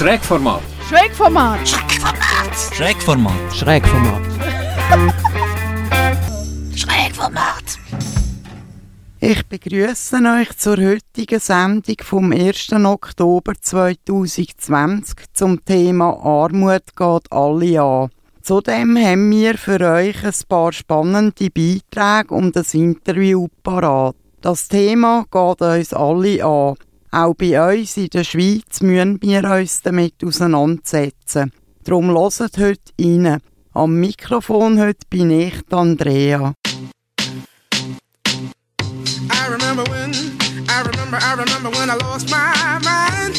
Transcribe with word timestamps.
Schrägformat. 0.00 0.62
Schrägformat. 0.88 1.68
Schrägformat. 2.72 3.54
Schrägformat. 3.54 4.22
Schrägformat. 6.74 7.78
Ich 9.20 9.46
begrüße 9.46 10.16
euch 10.16 10.56
zur 10.56 10.78
heutigen 10.78 11.38
Sendung 11.38 11.96
vom 12.02 12.32
1. 12.32 12.72
Oktober 12.72 13.52
2020 13.60 15.16
zum 15.34 15.62
Thema 15.66 16.18
Armut 16.24 16.96
geht 16.96 17.30
alle 17.30 17.82
an. 17.82 18.10
Zudem 18.40 18.96
haben 18.96 19.30
wir 19.30 19.58
für 19.58 19.80
euch 19.82 20.24
ein 20.24 20.32
paar 20.48 20.72
spannende 20.72 21.50
Beiträge 21.50 22.34
um 22.34 22.52
das 22.52 22.72
Interview 22.72 23.48
parat. 23.62 24.16
Das 24.40 24.66
Thema 24.66 25.26
geht 25.30 25.60
uns 25.60 25.92
alle 25.92 26.42
an. 26.42 26.76
Auch 27.12 27.34
bei 27.34 27.60
uns 27.60 27.96
in 27.96 28.08
der 28.08 28.22
Schweiz 28.22 28.80
müssen 28.82 29.20
wir 29.20 29.42
uns 29.42 29.82
damit 29.82 30.14
auseinandersetzen. 30.24 31.52
Darum 31.82 32.10
hört 32.10 32.40
heute 32.56 32.92
rein. 33.00 33.40
Am 33.72 33.98
Mikrofon 33.98 34.78
heute 34.78 35.06
bin 35.10 35.32
ich 35.32 35.54
Andrea. 35.70 36.54
I 38.80 39.48
remember 39.48 39.82
when, 39.90 40.12
I 40.68 40.82
remember, 40.82 41.18
I 41.18 41.34
remember 41.34 41.70
when 41.76 41.90
I 41.90 41.96
lost 41.96 42.30
my 42.30 42.78
mind. 42.84 43.34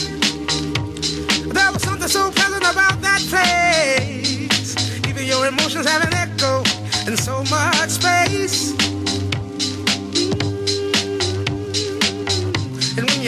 There 1.53 1.71
was 1.71 1.81
something 1.81 2.09
so 2.09 2.29
pleasant 2.31 2.65
about 2.65 3.01
that 3.01 3.21
place. 3.29 4.75
Even 5.07 5.25
your 5.25 5.45
emotions 5.47 5.87
have 5.87 6.03
an 6.03 6.13
echo 6.13 6.61
in 7.07 7.15
so 7.15 7.41
much 7.49 7.89
space. 7.89 8.90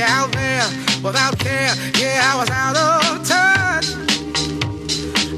Out 0.04 0.32
there 0.32 0.66
without 1.04 1.38
care, 1.40 1.74
yeah, 2.00 2.32
I 2.32 2.38
was 2.40 2.50
out 2.50 2.76
of 2.76 3.28
touch. 3.28 3.88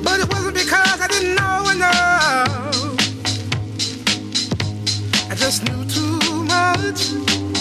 But 0.03 0.19
it 0.19 0.27
wasn't 0.31 0.55
because 0.55 1.01
I 1.01 1.07
didn't 1.07 1.35
know 1.35 1.69
enough. 1.69 2.95
I 5.29 5.35
just 5.35 5.63
knew 5.65 5.85
too 5.85 6.43
much. 6.43 7.54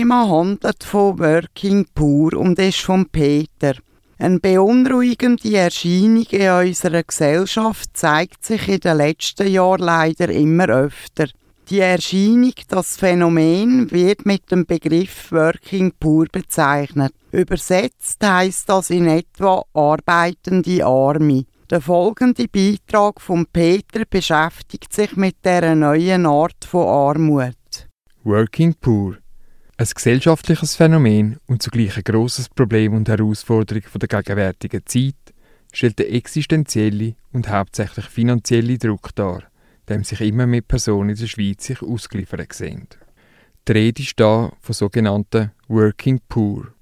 Thema 0.00 0.30
handelt 0.30 0.82
von 0.82 1.18
Working 1.18 1.84
Poor 1.94 2.32
und 2.32 2.58
ist 2.58 2.80
von 2.80 3.04
Peter. 3.04 3.74
Eine 4.18 4.40
beunruhigende 4.40 5.54
Erscheinung 5.54 6.24
in 6.30 6.50
unserer 6.50 7.02
Gesellschaft 7.02 7.90
zeigt 7.92 8.42
sich 8.42 8.66
in 8.66 8.80
den 8.80 8.96
letzten 8.96 9.48
Jahren 9.48 9.82
leider 9.82 10.30
immer 10.30 10.70
öfter. 10.70 11.26
Die 11.68 11.80
Erscheinung, 11.80 12.54
das 12.68 12.96
Phänomen, 12.96 13.90
wird 13.90 14.24
mit 14.24 14.50
dem 14.50 14.64
Begriff 14.64 15.30
Working 15.32 15.92
Poor 16.00 16.24
bezeichnet. 16.32 17.12
Übersetzt 17.30 18.24
heißt 18.24 18.70
das 18.70 18.88
in 18.88 19.06
etwa 19.06 19.64
arbeitende 19.74 20.82
Arme. 20.82 21.44
Der 21.68 21.82
folgende 21.82 22.48
Beitrag 22.48 23.20
von 23.20 23.44
Peter 23.52 24.06
beschäftigt 24.08 24.94
sich 24.94 25.14
mit 25.16 25.44
der 25.44 25.74
neuen 25.74 26.24
Art 26.24 26.64
von 26.64 26.86
Armut. 26.86 27.86
Working 28.24 28.74
Poor. 28.80 29.18
Ein 29.80 29.88
gesellschaftliches 29.94 30.76
Phänomen 30.76 31.38
und 31.46 31.62
zugleich 31.62 31.96
ein 31.96 32.04
grosses 32.04 32.50
Problem 32.50 32.92
und 32.92 33.08
Herausforderung 33.08 33.82
der 33.98 34.08
gegenwärtigen 34.08 34.82
Zeit 34.84 35.14
stellt 35.72 35.98
der 35.98 36.12
existenzielle 36.12 37.14
und 37.32 37.48
hauptsächlich 37.48 38.04
finanzielle 38.04 38.76
Druck 38.76 39.14
dar, 39.14 39.44
dem 39.88 40.04
sich 40.04 40.20
immer 40.20 40.46
mehr 40.46 40.60
Personen 40.60 41.08
in 41.08 41.16
der 41.16 41.26
Schweiz 41.28 41.64
sich 41.64 41.80
ausgeliefert 41.80 42.52
sehen. 42.52 42.88
Die 43.66 43.72
Rede 43.72 44.02
ist 44.02 44.20
da 44.20 44.52
von 44.60 44.74
sogenannten 44.74 45.52
Working 45.68 46.20
Poor. 46.28 46.74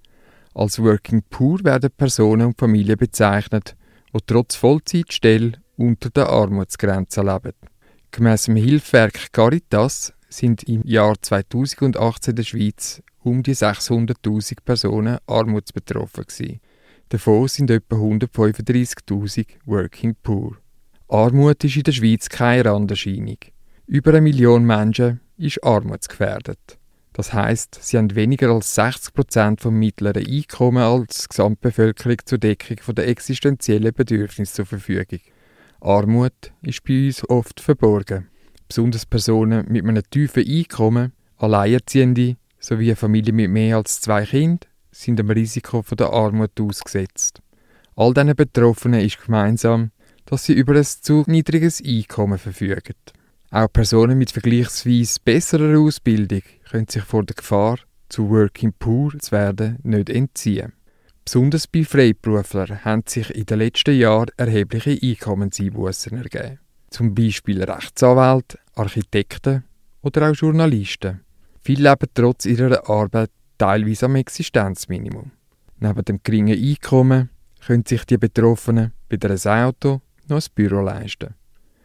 Als 0.53 0.83
Working 0.83 1.23
Poor 1.31 1.63
werden 1.63 1.93
Personen 1.97 2.49
und 2.49 2.59
Familien 2.59 2.99
bezeichnet, 2.99 3.77
die 4.13 4.19
trotz 4.27 4.57
Vollzeitstelle 4.57 5.53
unter 5.77 6.11
der 6.11 6.31
Armutsgrenze 6.31 7.23
leben. 7.23 7.53
Gemäss 8.11 8.47
dem 8.47 8.57
Hilfswerk 8.57 9.33
Caritas 9.33 10.13
sind 10.29 10.63
im 10.65 10.83
Jahr 10.85 11.15
2018 11.21 12.33
in 12.33 12.37
der 12.37 12.43
Schweiz 12.43 13.03
um 13.23 13.43
die 13.43 13.55
600.000 13.55 14.59
Personen 14.65 15.19
armutsbetroffen 15.27 16.25
gewesen. 16.25 16.61
Davon 17.09 17.49
sind 17.49 17.71
etwa 17.71 17.97
135.000 17.97 19.47
Working 19.65 20.15
Poor. 20.23 20.57
Armut 21.09 21.65
ist 21.65 21.77
in 21.77 21.83
der 21.85 21.93
Schweiz 21.93 22.29
keine 22.29 22.67
Randerscheinung. 22.67 23.39
Über 23.87 24.11
eine 24.11 24.21
Million 24.21 24.65
Menschen 24.65 25.21
ist 25.39 25.65
armutsgefährdet. 25.65 26.79
Das 27.15 27.33
heißt, 27.33 27.79
sie 27.81 27.97
haben 27.97 28.15
weniger 28.15 28.51
als 28.51 28.75
60 28.75 29.15
Prozent 29.15 29.61
vom 29.61 29.75
mittleren 29.75 30.25
Einkommen 30.25 30.83
als 30.83 31.29
Gesamtbevölkerung 31.29 32.19
zur 32.25 32.39
Deckung 32.39 32.95
der 32.95 33.09
existenziellen 33.09 33.93
Bedürfnisse 33.93 34.55
zur 34.55 34.67
Verfügung. 34.67 35.21
Armut 35.81 36.53
ist 36.63 36.85
bei 36.85 37.07
uns 37.07 37.29
oft 37.29 37.61
verborgen. 37.61 38.29
Besonders 38.69 39.07
Personen 39.07 39.67
mit 39.69 39.85
einem 39.85 40.03
tiefen 40.11 40.47
Einkommen, 40.47 41.13
Alleinerziehende 41.39 42.37
sowie 42.61 42.95
Familien 42.95 43.37
mit 43.37 43.51
mehr 43.51 43.79
als 43.79 44.01
zwei 44.01 44.25
Kindern 44.25 44.61
sind 44.91 45.19
dem 45.19 45.31
Risiko 45.31 45.83
von 45.83 45.97
der 45.97 46.11
Armut 46.11 46.61
ausgesetzt. 46.61 47.41
All 47.97 48.13
diesen 48.13 48.37
Betroffenen 48.37 49.01
ist 49.01 49.25
gemeinsam, 49.25 49.91
dass 50.27 50.45
sie 50.45 50.53
über 50.53 50.75
ein 50.75 50.85
zu 50.85 51.25
niedriges 51.27 51.83
Einkommen 51.85 52.39
verfügen. 52.39 52.95
Auch 53.51 53.73
Personen 53.73 54.19
mit 54.19 54.31
vergleichsweise 54.31 55.21
besserer 55.25 55.79
Ausbildung 55.79 56.43
können 56.69 56.89
sich 56.89 57.03
vor 57.03 57.25
der 57.25 57.37
Gefahr, 57.37 57.79
zu 58.09 58.29
Working 58.29 58.75
Poor 58.79 59.19
zu 59.19 59.33
werden, 59.33 59.79
nicht 59.83 60.11
entziehen. 60.11 60.75
Besonders 61.25 61.67
bei 61.67 61.85
Freiberuflern 61.85 62.85
haben 62.85 63.05
sich 63.07 63.31
in 63.35 63.47
den 63.47 63.59
letzten 63.59 63.99
Jahren 63.99 64.31
erhebliche 64.37 64.99
Einkommenseinbußen 65.03 66.17
ergeben. 66.19 66.59
Zum 66.91 67.15
Beispiel 67.15 67.63
Rechtsanwälte, 67.63 68.59
Architekten 68.75 69.65
oder 70.03 70.31
auch 70.31 70.35
Journalisten. 70.35 71.21
Viele 71.61 71.91
leben 71.91 72.11
trotz 72.15 72.47
ihrer 72.47 72.89
Arbeit 72.89 73.31
teilweise 73.59 74.07
am 74.07 74.17
Existenzminimum. 74.17 75.31
Neben 75.81 76.05
dem 76.05 76.21
geringen 76.23 76.59
Einkommen 76.59 77.31
können 77.65 77.85
sich 77.87 78.05
die 78.05 78.19
Betroffenen 78.19 78.93
weder 79.09 79.31
ein 79.31 79.65
Auto 79.65 80.01
noch 80.29 80.41
ein 80.41 80.53
Büro 80.55 80.81
leisten. 80.81 81.35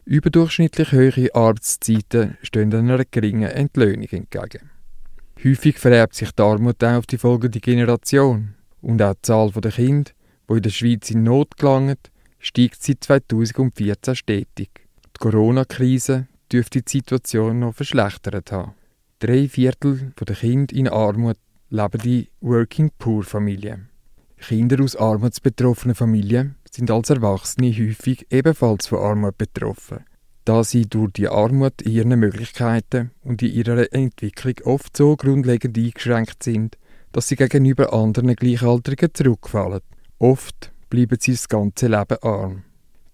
Überdurchschnittlich 0.06 0.92
hohe 0.92 1.34
Arbeitszeiten 1.34 2.38
stehen 2.42 2.74
einer 2.74 3.04
geringen 3.06 3.50
Entlöhnung 3.50 4.08
entgegen. 4.10 4.70
Häufig 5.44 5.78
vererbt 5.78 6.16
sich 6.16 6.32
die 6.32 6.42
Armut 6.42 6.84
auch 6.84 6.98
auf 6.98 7.06
die 7.06 7.18
folgende 7.18 7.60
Generation 7.60 8.56
und 8.82 9.02
auch 9.02 9.14
die 9.14 9.22
Zahl 9.22 9.52
der 9.52 9.72
Kinder, 9.72 10.12
die 10.50 10.54
in 10.54 10.62
der 10.62 10.70
Schweiz 10.70 11.10
in 11.12 11.24
Not 11.24 11.58
gelangen, 11.58 11.98
steigt 12.40 12.84
seit 12.84 13.04
2014 13.04 14.16
stetig. 14.16 14.83
Corona-Krise 15.24 16.28
dürfte 16.52 16.82
die 16.82 16.92
Situation 16.98 17.60
noch 17.60 17.74
verschlechtert 17.74 18.52
haben. 18.52 18.74
Drei 19.20 19.48
Viertel 19.48 20.12
der 20.20 20.36
Kinder 20.36 20.76
in 20.76 20.90
Armut 20.90 21.38
leben 21.70 22.02
in 22.02 22.28
Working-Poor-Familien. 22.42 23.88
Kinder 24.36 24.84
aus 24.84 24.98
armutsbetroffenen 24.98 25.96
Familien 25.96 26.56
sind 26.70 26.92
als 26.92 27.10
Erwachsene 27.10 27.72
häufig 27.72 28.28
ebenfalls 28.32 28.88
von 28.88 29.00
Armut 29.00 29.38
betroffen, 29.38 30.04
da 30.44 30.62
sie 30.66 30.88
durch 30.88 31.14
die 31.14 31.30
Armut 31.30 31.82
in 31.84 31.94
ihren 31.94 32.20
Möglichkeiten 32.20 33.12
und 33.24 33.42
in 33.42 33.54
ihrer 33.54 33.94
Entwicklung 33.94 34.56
oft 34.66 34.98
so 34.98 35.16
grundlegend 35.16 35.78
eingeschränkt 35.78 36.44
sind, 36.44 36.78
dass 37.14 37.30
sie 37.30 37.38
gegenüber 37.38 37.94
anderen 37.94 38.36
Gleichaltrigen 38.36 39.14
zurückfallen. 39.14 39.80
Oft 40.20 40.74
bleiben 40.90 41.18
sie 41.18 41.32
das 41.32 41.48
ganze 41.48 41.88
Leben 41.88 42.18
arm. 42.22 42.64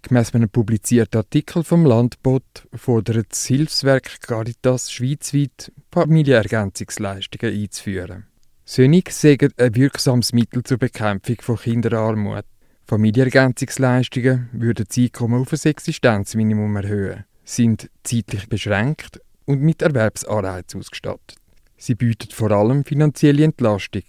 Gemäss 0.01 0.33
einem 0.33 0.49
publizierten 0.49 1.19
Artikel 1.19 1.63
vom 1.63 1.85
Landbot 1.85 2.67
fordert 2.73 3.31
das 3.31 3.45
Hilfswerk 3.45 4.21
Caritas 4.21 4.91
schweizweit 4.91 5.71
Familienergänzungsleistungen 5.91 7.53
einzuführen. 7.53 8.25
Sönig 8.63 9.11
sagen 9.11 9.51
ein 9.57 9.75
wirksames 9.75 10.31
Mittel 10.31 10.63
zur 10.63 10.77
Bekämpfung 10.77 11.37
von 11.41 11.57
Kinderarmut. 11.57 12.45
Familienergänzungsleistungen 12.85 14.49
würden 14.53 14.85
das 14.87 14.97
Einkommen 14.97 15.41
auf 15.41 15.53
ein 15.53 15.59
Existenzminimum 15.63 16.75
erhöhen, 16.77 17.25
sind 17.43 17.89
zeitlich 18.03 18.47
beschränkt 18.47 19.19
und 19.45 19.61
mit 19.61 19.81
Erwerbsanreiz 19.81 20.75
ausgestattet. 20.75 21.35
Sie 21.77 21.95
bieten 21.95 22.31
vor 22.31 22.51
allem 22.51 22.85
finanzielle 22.85 23.43
Entlastung, 23.43 24.03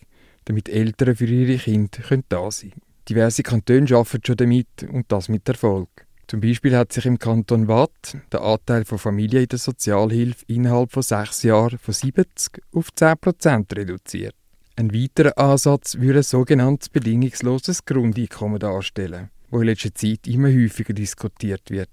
damit 0.44 0.68
Eltern 0.68 1.16
für 1.16 1.26
ihre 1.26 1.58
Kinder 1.58 2.22
da 2.28 2.50
sein 2.50 2.70
können. 2.70 2.89
Diverse 3.10 3.42
Kantone 3.42 3.86
arbeiten 3.92 4.22
schon 4.24 4.36
damit 4.36 4.84
und 4.88 5.10
das 5.10 5.28
mit 5.28 5.48
Erfolg. 5.48 5.88
Zum 6.28 6.40
Beispiel 6.40 6.76
hat 6.76 6.92
sich 6.92 7.06
im 7.06 7.18
Kanton 7.18 7.66
Watt 7.66 8.16
der 8.30 8.40
Anteil 8.42 8.84
von 8.84 8.98
Familien 8.98 9.42
in 9.42 9.48
der 9.48 9.58
Sozialhilfe 9.58 10.44
innerhalb 10.46 10.92
von 10.92 11.02
sechs 11.02 11.42
Jahren 11.42 11.76
von 11.76 11.92
70 11.92 12.62
auf 12.72 12.94
10 12.94 13.18
Prozent 13.20 13.76
reduziert. 13.76 14.36
Ein 14.76 14.94
weiterer 14.94 15.36
Ansatz 15.36 15.96
würde 15.98 16.20
ein 16.20 16.22
sogenanntes 16.22 16.88
bedingungsloses 16.88 17.84
Grundeinkommen 17.84 18.60
darstellen, 18.60 19.30
wo 19.50 19.58
in 19.58 19.66
letzter 19.66 19.92
Zeit 19.92 20.28
immer 20.28 20.48
häufiger 20.48 20.94
diskutiert 20.94 21.68
wird. 21.68 21.90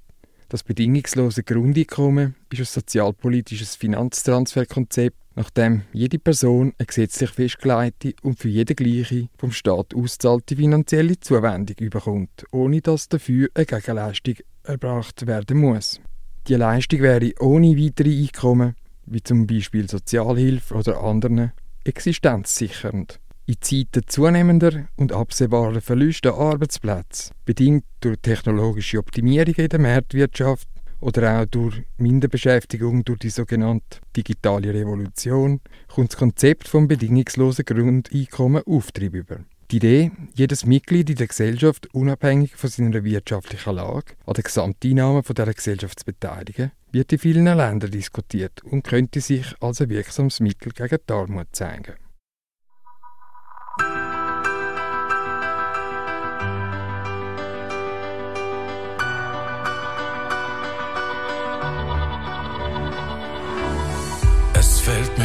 Das 0.49 0.63
bedingungslose 0.63 1.44
Grundeinkommen 1.44 2.35
ist 2.49 2.59
ein 2.59 2.65
sozialpolitisches 2.65 3.75
Finanztransferkonzept, 3.75 5.17
nach 5.35 5.49
dem 5.49 5.81
jede 5.91 6.19
Person 6.19 6.73
eine 6.77 6.85
gesetzlich 6.85 7.31
festgelegte 7.31 8.13
und 8.23 8.39
für 8.39 8.47
jeden 8.47 8.75
gleiche 8.75 9.27
vom 9.38 9.51
Staat 9.51 9.94
auszahlte 9.94 10.55
finanzielle 10.55 11.19
Zuwendung 11.19 11.89
bekommt, 11.89 12.45
ohne 12.51 12.79
dass 12.81 13.09
dafür 13.09 13.49
eine 13.53 13.65
Gegenleistung 13.65 14.35
erbracht 14.63 15.27
werden 15.27 15.57
muss. 15.57 15.99
Die 16.47 16.55
Leistung 16.55 17.01
wäre 17.01 17.33
ohne 17.39 17.77
weitere 17.77 18.17
Einkommen, 18.17 18.75
wie 19.05 19.21
zum 19.21 19.47
Beispiel 19.47 19.89
Sozialhilfe 19.89 20.75
oder 20.75 21.03
anderen, 21.03 21.51
existenzsichernd. 21.83 23.19
In 23.49 23.55
Zeiten 23.61 24.01
zunehmender 24.05 24.89
und 24.97 25.13
absehbarer 25.13 25.79
Verluste 25.79 26.33
an 26.33 26.39
Arbeitsplätzen, 26.51 27.33
bedingt 27.45 27.85
durch 28.01 28.17
technologische 28.21 28.97
Optimierungen 28.97 29.55
in 29.55 29.69
der 29.69 29.79
Marktwirtschaft 29.79 30.67
oder 30.99 31.39
auch 31.39 31.45
durch 31.45 31.81
Minderbeschäftigung 31.97 33.05
durch 33.05 33.19
die 33.19 33.29
sogenannte 33.29 33.99
digitale 34.17 34.73
Revolution, 34.73 35.61
kommt 35.88 36.11
das 36.11 36.17
Konzept 36.17 36.67
vom 36.67 36.89
bedingungslosen 36.89 37.63
Grundeinkommen 37.63 38.63
Auftrieb 38.67 39.13
über. 39.13 39.38
Die 39.71 39.77
Idee, 39.77 40.11
jedes 40.33 40.65
Mitglied 40.65 41.09
in 41.09 41.15
der 41.15 41.27
Gesellschaft 41.27 41.88
unabhängig 41.94 42.53
von 42.57 42.69
seiner 42.69 43.05
wirtschaftlichen 43.05 43.75
Lage 43.75 44.15
an 44.25 44.33
den 44.33 44.44
Gesamteinnahmen 44.44 45.23
dieser 45.23 45.53
Gesellschaft 45.53 46.01
zu 46.01 46.05
beteiligen, 46.05 46.73
wird 46.91 47.13
in 47.13 47.19
vielen 47.19 47.45
Ländern 47.45 47.91
diskutiert 47.91 48.61
und 48.65 48.83
könnte 48.83 49.21
sich 49.21 49.55
als 49.61 49.79
ein 49.79 49.89
wirksames 49.89 50.41
Mittel 50.41 50.73
gegen 50.73 50.97
die 51.07 51.13
Armut 51.13 51.47
zeigen. 51.53 51.94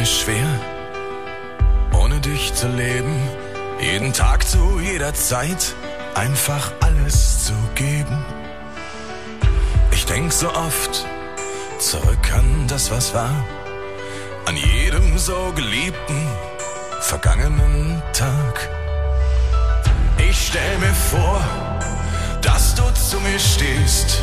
Mir 0.03 0.07
schwer, 0.07 0.59
ohne 1.93 2.19
dich 2.19 2.53
zu 2.53 2.67
leben, 2.67 3.15
jeden 3.79 4.11
Tag 4.11 4.45
zu 4.45 4.81
jeder 4.81 5.13
Zeit 5.13 5.75
einfach 6.13 6.73
alles 6.81 7.45
zu 7.45 7.53
geben. 7.73 8.25
Ich 9.91 10.05
denk 10.05 10.33
so 10.33 10.49
oft, 10.49 11.05
zurück 11.79 12.33
an 12.35 12.65
das, 12.67 12.91
was 12.91 13.13
war, 13.13 13.33
an 14.45 14.57
jedem 14.57 15.17
so 15.17 15.53
geliebten, 15.55 16.27
vergangenen 16.99 18.03
Tag. 18.11 18.69
Ich 20.17 20.47
stell 20.47 20.77
mir 20.79 20.95
vor, 21.11 21.41
dass 22.41 22.75
du 22.75 22.83
zu 22.91 23.21
mir 23.21 23.39
stehst 23.39 24.21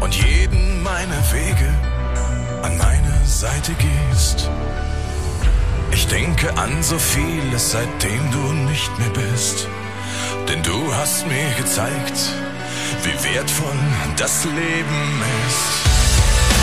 und 0.00 0.14
jeden 0.14 0.82
meiner 0.82 1.32
Wege 1.32 1.72
an 2.62 2.76
meine 2.76 3.24
Seite 3.24 3.72
gehst. 3.72 4.50
Ich 5.96 6.06
denke 6.08 6.54
an 6.58 6.82
so 6.82 6.98
vieles, 6.98 7.72
seitdem 7.72 8.30
du 8.30 8.52
nicht 8.70 8.98
mehr 8.98 9.08
bist. 9.08 9.66
Denn 10.46 10.62
du 10.62 10.94
hast 10.94 11.26
mir 11.26 11.48
gezeigt, 11.56 12.18
wie 13.02 13.16
wertvoll 13.24 13.80
das 14.18 14.44
Leben 14.44 15.02
ist. 15.48 15.66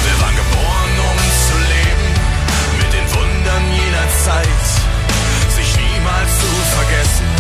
Wir 0.06 0.16
waren 0.22 0.36
geboren, 0.36 0.94
um 1.10 1.18
zu 1.48 1.58
leben, 1.74 2.10
mit 2.78 2.90
den 2.94 3.08
Wundern 3.18 3.64
jener 3.82 4.08
Zeit, 4.24 4.66
sich 5.58 5.70
niemals 5.82 6.32
zu 6.44 6.52
vergessen, 6.78 7.33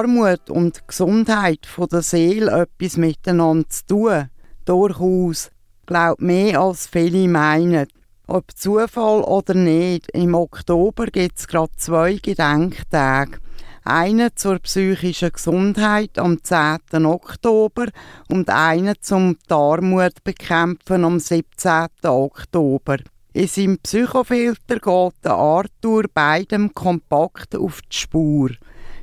Armut 0.00 0.48
und 0.48 0.88
Gesundheit 0.88 1.68
der 1.92 2.00
Seele 2.00 2.62
etwas 2.62 2.96
miteinander 2.96 3.68
zu 3.68 3.86
tun? 3.86 4.30
Durchaus. 4.64 5.50
Glaubt 5.84 6.22
mehr 6.22 6.58
als 6.58 6.86
viele 6.86 7.28
meinen. 7.28 7.86
Ob 8.26 8.50
Zufall 8.56 9.20
oder 9.22 9.52
nicht, 9.52 10.08
im 10.12 10.34
Oktober 10.34 11.04
gibt 11.04 11.38
es 11.38 11.46
gerade 11.46 11.72
zwei 11.76 12.14
Gedenktage. 12.14 13.40
Einen 13.84 14.30
zur 14.36 14.58
psychischen 14.60 15.32
Gesundheit 15.32 16.18
am 16.18 16.42
10. 16.42 17.04
Oktober 17.04 17.88
und 18.30 18.48
einen 18.48 18.94
zum 19.02 19.36
Armut 19.50 20.24
bekämpfen 20.24 21.04
am 21.04 21.18
17. 21.18 21.88
Oktober. 22.04 22.96
In 23.34 23.48
seinem 23.48 23.78
Psychofilter 23.78 24.78
geht 24.78 25.24
der 25.24 25.34
Arthur 25.34 26.04
beidem 26.14 26.72
kompakt 26.72 27.54
auf 27.54 27.82
die 27.82 27.96
Spur. 27.98 28.50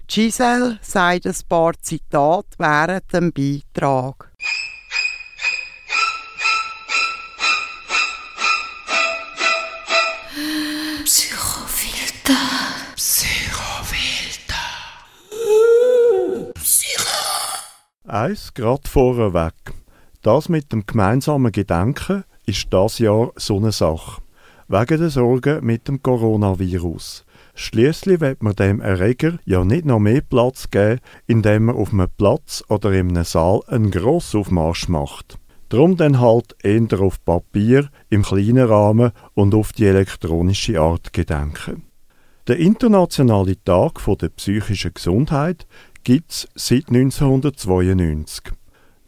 Giselle 0.09 0.79
sagt 0.81 1.27
ein 1.27 1.35
paar 1.49 1.73
Zitate 1.81 2.47
während 2.57 3.13
dem 3.13 3.33
Beitrag. 3.33 4.31
Psychofilter. 11.03 12.33
Psychofilter. 12.95 14.55
Psycho. 16.55 17.03
Eins 18.05 18.53
grad 18.53 18.87
vorweg. 18.87 19.53
Das 20.21 20.47
mit 20.47 20.71
dem 20.71 20.85
gemeinsamen 20.85 21.51
Gedenken 21.51 22.23
ist 22.45 22.67
das 22.71 22.99
Jahr 22.99 23.33
so 23.35 23.57
eine 23.57 23.73
Sache. 23.73 24.21
Wegen 24.69 24.99
der 24.99 25.09
Sorgen 25.09 25.65
mit 25.65 25.89
dem 25.89 26.01
Coronavirus. 26.01 27.25
Schließlich 27.59 28.21
wird 28.21 28.43
man 28.43 28.53
dem 28.53 28.81
Erreger 28.81 29.39
ja 29.43 29.63
nicht 29.63 29.83
noch 29.83 29.97
mehr 29.97 30.21
Platz 30.21 30.69
geben, 30.69 31.01
indem 31.25 31.65
man 31.65 31.75
auf 31.75 31.91
einem 31.91 32.07
Platz 32.15 32.63
oder 32.69 32.91
in 32.91 33.09
einem 33.09 33.23
Saal 33.23 33.61
einen 33.65 33.89
Grossaufmarsch 33.89 34.89
macht. 34.89 35.39
Drum 35.69 35.97
dann 35.97 36.19
halt 36.19 36.55
eher 36.61 37.01
auf 37.01 37.25
Papier, 37.25 37.89
im 38.09 38.21
kleinen 38.21 38.59
Rahmen 38.59 39.11
und 39.33 39.55
auf 39.55 39.73
die 39.73 39.87
elektronische 39.87 40.79
Art 40.79 41.13
gedenken. 41.13 41.87
Der 42.47 42.59
Internationale 42.59 43.55
Tag 43.63 44.01
der 44.05 44.29
psychischen 44.29 44.93
Gesundheit 44.93 45.65
gibt 46.03 46.31
es 46.31 46.47
seit 46.53 46.89
1992. 46.89 48.51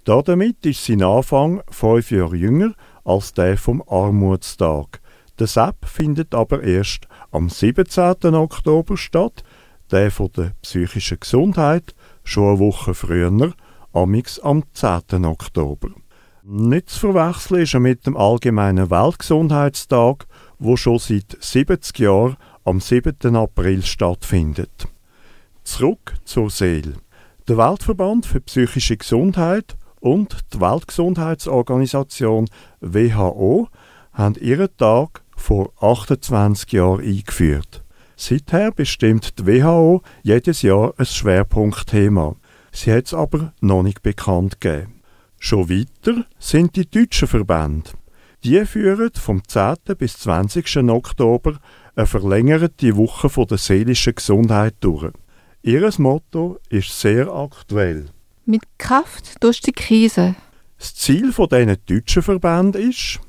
Damit 0.05 0.65
ist 0.65 0.83
sein 0.83 1.03
Anfang 1.03 1.61
fünf 1.69 2.09
Jahre 2.09 2.35
jünger 2.35 2.73
als 3.05 3.31
der 3.31 3.57
vom 3.57 3.83
Armutstag. 3.87 5.01
Der 5.39 5.47
SEP 5.47 5.85
findet 5.85 6.35
aber 6.35 6.63
erst 6.63 7.07
am 7.31 7.49
17. 7.49 8.35
Oktober 8.35 8.97
statt, 8.97 9.43
der 9.91 10.11
von 10.11 10.31
der 10.35 10.53
psychischen 10.61 11.19
Gesundheit 11.19 11.95
schon 12.23 12.49
eine 12.49 12.59
Woche 12.59 12.93
früher, 12.93 13.53
am 13.93 14.63
10. 14.73 15.25
Oktober. 15.25 15.89
Nicht 16.43 16.89
zu 16.89 17.11
verwechseln 17.11 17.61
ist 17.61 17.73
er 17.73 17.79
mit 17.79 18.05
dem 18.07 18.17
allgemeinen 18.17 18.89
Weltgesundheitstag, 18.89 20.25
wo 20.57 20.77
schon 20.77 20.99
seit 20.99 21.37
70 21.39 21.99
Jahren 21.99 22.37
am 22.63 22.79
7. 22.79 23.35
April 23.35 23.83
stattfindet. 23.83 24.87
Zurück 25.63 26.15
zur 26.23 26.49
Seele. 26.49 26.93
Der 27.47 27.57
Weltverband 27.57 28.25
für 28.25 28.41
psychische 28.41 28.97
Gesundheit 28.97 29.75
und 29.99 30.37
die 30.53 30.61
Weltgesundheitsorganisation 30.61 32.49
WHO 32.79 33.67
haben 34.13 34.35
ihren 34.35 34.75
Tag 34.77 35.23
vor 35.39 35.71
28 35.81 36.71
Jahren 36.73 37.03
eingeführt. 37.03 37.83
Seither 38.15 38.71
bestimmt 38.71 39.39
die 39.39 39.47
WHO 39.47 40.01
jedes 40.23 40.61
Jahr 40.61 40.93
ein 40.97 41.05
Schwerpunktthema. 41.05 42.35
Sie 42.71 42.91
hat 42.91 43.05
es 43.05 43.13
aber 43.13 43.53
noch 43.61 43.81
nicht 43.81 44.01
bekannt 44.01 44.59
gegeben. 44.59 45.01
Schon 45.39 45.69
weiter 45.69 46.25
sind 46.37 46.75
die 46.75 46.89
deutschen 46.89 47.27
Verbände. 47.27 47.91
Die 48.43 48.63
führen 48.65 49.11
vom 49.13 49.41
10. 49.47 49.75
bis 49.97 50.17
20. 50.19 50.77
Oktober 50.89 51.59
eine 51.95 52.05
verlängerte 52.05 52.95
Woche 52.95 53.29
der 53.45 53.57
seelischen 53.57 54.15
Gesundheit 54.15 54.75
durch. 54.81 55.11
Ihr 55.61 55.89
Motto 55.97 56.57
ist 56.69 56.99
sehr 56.99 57.27
aktuell. 57.27 58.07
Mit 58.45 58.61
Kraft 58.77 59.43
durch 59.43 59.61
die 59.61 59.73
Krise. 59.73 60.35
Das 60.77 60.95
Ziel 60.95 61.33
dieser 61.33 61.75
deutschen 61.75 62.23
Verbände 62.23 62.79
ist, 62.79 63.19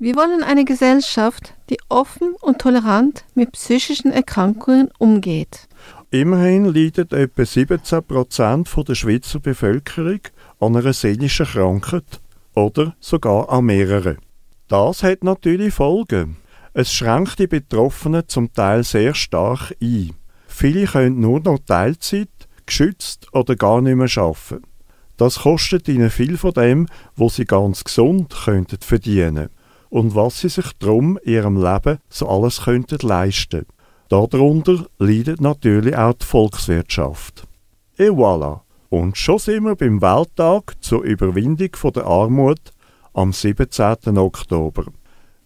wir 0.00 0.16
wollen 0.16 0.42
eine 0.42 0.64
Gesellschaft, 0.64 1.54
die 1.70 1.78
offen 1.88 2.34
und 2.40 2.58
tolerant 2.58 3.24
mit 3.34 3.52
psychischen 3.52 4.10
Erkrankungen 4.10 4.90
umgeht. 4.98 5.68
Immerhin 6.10 6.64
leiden 6.64 7.10
etwa 7.12 7.44
17 7.44 8.02
Prozent 8.02 8.68
der 8.88 8.94
Schweizer 8.96 9.38
Bevölkerung 9.38 10.20
an 10.58 10.76
einer 10.76 10.92
seelischen 10.92 11.46
Krankheit 11.46 12.20
oder 12.54 12.96
sogar 12.98 13.50
an 13.50 13.66
mehreren. 13.66 14.18
Das 14.66 15.04
hat 15.04 15.22
natürlich 15.22 15.74
Folgen. 15.74 16.38
Es 16.72 16.92
schränkt 16.92 17.38
die 17.38 17.46
Betroffenen 17.46 18.24
zum 18.26 18.52
Teil 18.52 18.82
sehr 18.82 19.14
stark 19.14 19.76
ein. 19.80 20.10
Viele 20.48 20.86
können 20.86 21.20
nur 21.20 21.38
noch 21.38 21.60
Teilzeit, 21.60 22.28
geschützt 22.66 23.28
oder 23.32 23.54
gar 23.54 23.80
nicht 23.80 23.96
mehr 23.96 24.08
arbeiten. 24.16 24.64
Das 25.16 25.40
kostet 25.40 25.86
ihnen 25.86 26.10
viel 26.10 26.36
von 26.36 26.52
dem, 26.52 26.88
was 27.14 27.36
sie 27.36 27.44
ganz 27.44 27.84
gesund 27.84 28.34
könnten 28.44 28.80
verdienen 28.80 29.50
und 29.94 30.14
was 30.16 30.40
sie 30.40 30.48
sich 30.48 30.72
drum 30.80 31.20
in 31.22 31.34
ihrem 31.34 31.62
Leben 31.62 31.98
so 32.08 32.28
alles 32.28 32.62
könnten 32.62 33.06
leisten. 33.06 33.64
Darunter 34.08 34.86
leidet 34.98 35.40
natürlich 35.40 35.96
auch 35.96 36.14
die 36.14 36.26
Volkswirtschaft. 36.26 37.46
Et 37.96 38.10
voilà! 38.10 38.62
Und 38.90 39.16
schon 39.16 39.38
sind 39.38 39.62
wir 39.62 39.76
beim 39.76 40.02
Welttag 40.02 40.74
zur 40.80 41.04
Überwindung 41.04 41.70
der 41.94 42.06
Armut 42.06 42.72
am 43.12 43.32
17. 43.32 44.18
Oktober. 44.18 44.86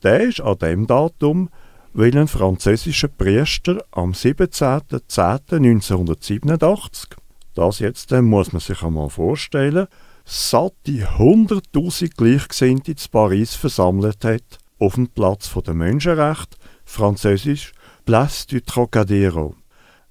Der 0.03 0.21
ist 0.21 0.41
an 0.41 0.57
dem 0.57 0.87
Datum, 0.87 1.51
weil 1.93 2.17
ein 2.17 2.27
französischer 2.27 3.09
Priester 3.09 3.85
am 3.91 4.13
17.10.1987, 4.13 7.09
das 7.53 7.81
jetzt 7.81 8.11
muss 8.13 8.55
man 8.55 8.61
sich 8.61 8.83
einmal 8.83 9.11
vorstellen, 9.11 9.89
satte 10.29 11.09
100.000 11.19 12.11
Gleichgesinnte 12.15 12.95
zu 12.95 13.09
Paris 13.09 13.55
versammelt 13.55 14.25
hat, 14.25 14.59
auf 14.79 14.95
dem 14.95 15.09
Platz 15.09 15.51
der 15.67 15.73
Menschenrechte, 15.73 16.59
französisch 16.85 17.73
Place 18.05 18.47
du 18.47 18.63
Trocadero. 18.63 19.55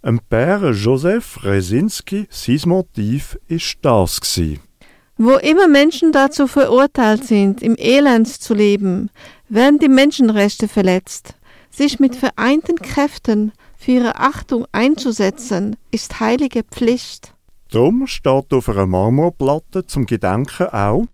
Ein 0.01 0.19
Père 0.19 0.71
Joseph 0.71 1.43
Resinski, 1.43 2.27
sein 2.31 2.61
Motiv 2.65 3.37
ist 3.47 3.77
das. 3.83 4.19
Wo 5.17 5.33
immer 5.33 5.67
Menschen 5.67 6.11
dazu 6.11 6.47
verurteilt 6.47 7.23
sind, 7.25 7.61
im 7.61 7.75
Elend 7.77 8.27
zu 8.27 8.55
leben, 8.55 9.11
werden 9.49 9.77
die 9.79 9.89
Menschenrechte 9.89 10.67
verletzt. 10.67 11.35
Sich 11.69 11.99
mit 11.99 12.15
vereinten 12.15 12.77
Kräften 12.77 13.51
für 13.77 13.91
ihre 13.91 14.15
Achtung 14.15 14.65
einzusetzen, 14.71 15.75
ist 15.91 16.19
heilige 16.19 16.63
Pflicht. 16.63 17.33
Drum 17.69 18.07
steht 18.07 18.53
auf 18.53 18.69
einer 18.69 18.87
Marmorplatte 18.87 19.85
zum 19.85 20.05
Gedenken 20.05 20.67
auch 20.67 21.05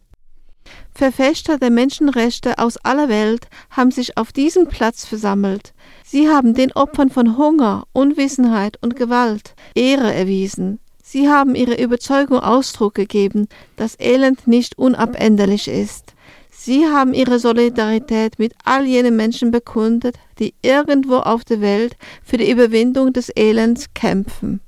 Verfechter 0.94 1.58
der 1.58 1.72
Menschenrechte 1.72 2.60
aus 2.60 2.78
aller 2.78 3.10
Welt 3.10 3.48
haben 3.72 3.90
sich 3.90 4.18
auf 4.18 4.32
diesem 4.32 4.68
Platz 4.68 5.06
versammelt. 5.06 5.74
Sie 6.06 6.30
haben 6.30 6.54
den 6.54 6.72
Opfern 6.74 7.10
von 7.10 7.38
Hunger, 7.38 7.86
Unwissenheit 7.94 8.78
und 8.82 8.96
Gewalt 8.96 9.56
Ehre 9.74 10.14
erwiesen. 10.14 10.80
Sie 11.02 11.28
haben 11.28 11.56
ihre 11.56 11.82
Überzeugung 11.82 12.40
Ausdruck 12.40 12.94
gegeben, 12.94 13.48
dass 13.76 14.00
Elend 14.00 14.48
nicht 14.48 14.78
unabänderlich 14.78 15.68
ist. 15.68 16.14
Sie 16.52 16.86
haben 16.86 17.16
ihre 17.16 17.40
Solidarität 17.40 18.38
mit 18.38 18.54
all 18.64 18.86
jenen 18.86 19.16
Menschen 19.16 19.50
bekundet, 19.50 20.18
die 20.38 20.54
irgendwo 20.62 21.18
auf 21.18 21.44
der 21.44 21.62
Welt 21.62 21.98
für 22.24 22.38
die 22.38 22.50
Überwindung 22.50 23.12
des 23.12 23.30
Elends 23.36 23.88
kämpfen. 23.96 24.62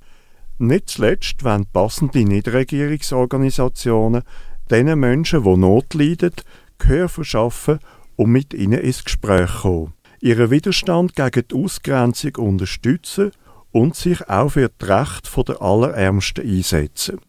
Nicht 0.58 0.90
zuletzt 0.90 1.44
wenn 1.44 1.66
passende 1.66 2.24
Nichtregierungsorganisationen 2.24 4.24
diesen 4.72 5.00
Menschen, 5.00 5.44
die 5.44 5.58
Not 5.58 5.94
leiden, 5.94 6.32
Gehör 6.78 7.10
verschaffen 7.10 7.80
und 8.16 8.32
mit 8.32 8.54
ihnen 8.54 8.80
ins 8.80 9.04
Gespräch 9.04 9.62
kommen, 9.62 9.94
ihren 10.22 10.52
Widerstand 10.52 11.16
gegen 11.16 11.48
die 11.50 11.56
Ausgrenzung 11.56 12.36
unterstützen 12.38 13.32
und 13.72 13.96
sich 13.96 14.30
auch 14.30 14.50
für 14.50 14.70
die 14.70 14.86
Rechte 14.86 15.44
der 15.44 15.62
Allerärmsten 15.62 16.50
einsetzen. 16.50 17.20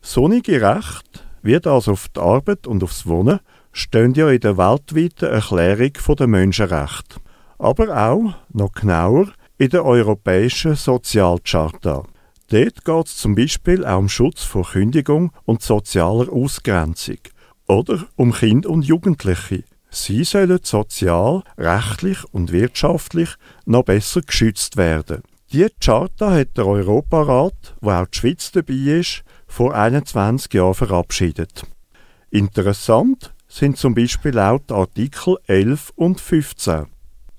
Sonnige 0.00 0.60
Rechte, 0.60 1.20
wie 1.42 1.60
das 1.60 1.88
auf 1.88 2.08
die 2.08 2.20
Arbeit 2.20 2.66
und 2.66 2.82
aufs 2.82 3.06
Wohnen, 3.06 3.38
stehen 3.72 4.14
ja 4.14 4.28
in 4.30 4.40
der 4.40 4.58
weltweiten 4.58 5.30
Erklärung 5.30 5.92
der 6.18 6.26
Menschenrechte, 6.26 7.16
aber 7.58 7.96
auch, 7.96 8.34
noch 8.52 8.72
genauer, 8.72 9.28
in 9.58 9.70
der 9.70 9.84
Europäischen 9.84 10.74
Sozialcharta. 10.74 12.04
Dort 12.54 12.84
geht 12.84 13.06
es 13.08 13.16
zum 13.16 13.34
Beispiel 13.34 13.84
auch 13.84 13.98
um 13.98 14.08
Schutz 14.08 14.44
vor 14.44 14.64
Kündigung 14.64 15.32
und 15.44 15.60
sozialer 15.60 16.32
Ausgrenzung 16.32 17.18
oder 17.66 18.06
um 18.14 18.32
Kinder 18.32 18.70
und 18.70 18.84
Jugendliche. 18.84 19.64
Sie 19.90 20.22
sollen 20.22 20.60
sozial, 20.62 21.42
rechtlich 21.58 22.18
und 22.30 22.52
wirtschaftlich 22.52 23.30
noch 23.66 23.82
besser 23.82 24.20
geschützt 24.20 24.76
werden. 24.76 25.24
Die 25.52 25.66
Charta 25.80 26.30
hat 26.30 26.56
der 26.56 26.68
Europarat, 26.68 27.74
wo 27.80 27.90
auch 27.90 28.06
die 28.06 28.18
Schweiz 28.18 28.52
dabei 28.52 29.00
ist, 29.00 29.24
vor 29.48 29.74
21 29.74 30.54
Jahren 30.54 30.74
verabschiedet. 30.74 31.64
Interessant 32.30 33.34
sind 33.48 33.78
zum 33.78 33.96
Beispiel 33.96 34.38
auch 34.38 34.60
die 34.60 34.74
Artikel 34.74 35.38
11 35.48 35.90
und 35.96 36.20
15. 36.20 36.86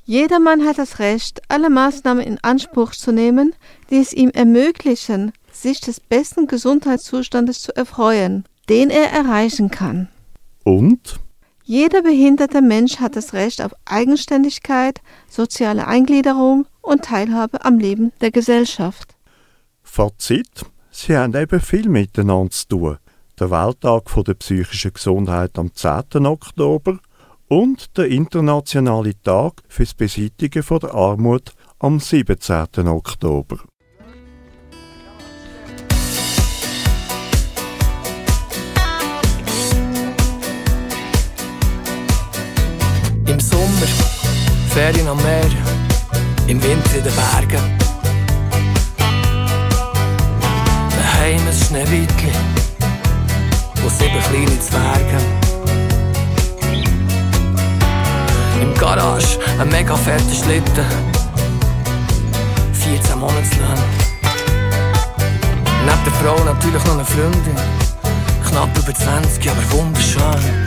Jedermann 0.08 0.66
hat 0.66 0.78
das 0.78 1.00
Recht, 1.00 1.42
alle 1.48 1.72
Maßnahmen 1.72 2.24
in 2.24 2.38
Anspruch 2.44 2.92
zu 2.92 3.12
nehmen, 3.12 3.56
die 3.90 3.98
es 3.98 4.14
ihm 4.14 4.30
ermöglichen, 4.30 5.34
sich 5.52 5.82
des 5.82 6.00
besten 6.00 6.46
Gesundheitszustandes 6.46 7.62
zu 7.62 7.76
erfreuen, 7.76 8.46
den 8.70 8.92
er 8.92 9.12
erreichen 9.12 9.72
kann. 9.72 10.10
Und 10.64 11.20
Jeder 11.64 12.04
behinderte 12.04 12.62
Mensch 12.62 12.98
hat 12.98 13.16
das 13.16 13.34
Recht 13.34 13.64
auf 13.64 13.72
Eigenständigkeit, 13.86 15.02
soziale 15.28 15.88
Eingliederung 15.88 16.68
und 16.82 17.06
Teilhabe 17.06 17.66
am 17.66 17.80
Leben 17.80 18.12
der 18.22 18.30
Gesellschaft. 18.30 19.16
Fazit, 19.82 20.66
sie 20.92 21.18
haben 21.18 21.36
eben 21.36 21.60
viel 21.60 21.90
miteinander 21.90 22.52
zu 22.52 22.68
tun. 22.68 22.98
Der 23.40 23.50
Welttag 23.50 24.12
von 24.12 24.24
der 24.24 24.36
psychischen 24.36 24.94
Gesundheit 24.94 25.58
am 25.58 25.74
10. 25.74 26.28
Oktober 26.28 27.00
und 27.48 27.98
der 27.98 28.08
internationale 28.08 29.14
Tag 29.22 29.62
fürs 29.68 29.94
Beseitigen 29.94 30.64
von 30.64 30.80
der 30.80 30.94
Armut 30.94 31.54
am 31.80 32.00
17. 32.00 32.88
Oktober. 32.88 33.58
Im 43.28 43.40
Sommer 43.40 43.88
Ferien 44.70 45.08
am 45.08 45.18
Meer, 45.18 45.50
im 46.48 46.62
Winter 46.64 46.98
in 46.98 47.04
den 47.04 47.14
Bergen. 47.14 47.78
Daheim 50.90 51.48
ein 51.48 51.54
Schneewittli 51.54 52.32
und 53.84 53.92
sieben 53.92 54.20
kleine 54.20 54.60
Zwerge. 54.60 55.45
Im 58.62 58.74
Garage 58.76 59.38
ein 59.60 59.70
mega 59.70 59.96
fetter 59.96 60.34
Schlitten, 60.34 60.86
14 62.74 63.20
Monatslöhne. 63.20 63.84
Neben 65.86 66.04
der 66.04 66.14
Frau 66.14 66.44
natürlich 66.44 66.84
noch 66.86 66.94
eine 66.94 67.06
Freundin, 67.06 67.56
knapp 68.50 68.70
über 68.78 68.94
20, 68.94 69.50
aber 69.50 69.72
wunderschön. 69.72 70.66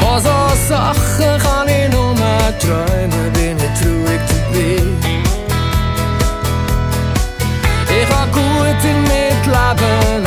Von 0.00 0.20
so 0.20 0.38
Sachen 0.68 1.38
kann 1.42 1.68
ich 1.68 1.88
nur 1.90 2.14
träumen, 2.58 3.32
bin 3.32 3.56
ich 3.56 3.80
traurig 3.80 4.20
dabei. 4.28 4.82
Ich 7.88 8.08
kann 8.08 8.32
gut 8.32 8.78
damit 8.82 9.46
leben, 9.46 10.26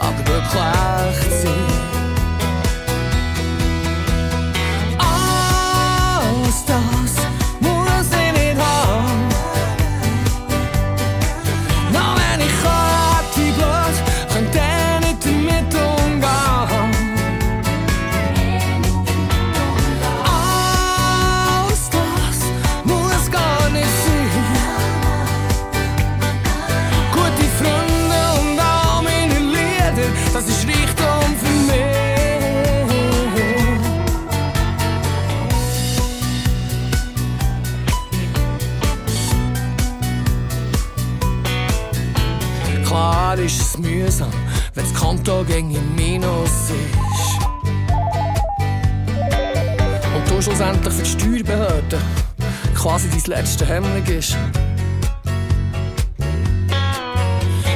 aber 0.00 0.22
glücklich 0.24 1.42
sein. 1.42 2.03
Dein 53.24 53.38
letzte 53.38 53.66
Hemmung 53.66 54.04
ist. 54.06 54.36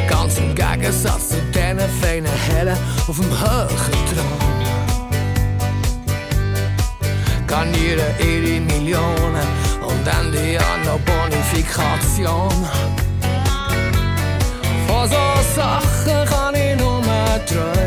Ganz 0.08 0.38
im 0.38 0.54
Gegensatz 0.54 1.30
zu 1.30 1.36
diesen 1.52 1.78
feinen 2.00 2.30
Hellen 2.48 2.76
auf 3.06 3.16
dem 3.16 3.30
höheren 3.30 3.98
Thron. 4.08 4.38
Garnieren 7.46 8.14
ihre 8.20 8.60
Millionen 8.60 9.46
und 9.80 10.06
Ende 10.20 10.52
Jahr 10.52 10.78
noch 10.84 11.00
Bonifikation. 11.00 12.68
Von 14.86 15.08
so 15.08 15.16
Sachen 15.54 16.24
kann 16.26 16.54
ich 16.54 16.76
nur 16.76 17.02
träumen, 17.46 17.77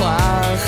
aber 0.00 0.67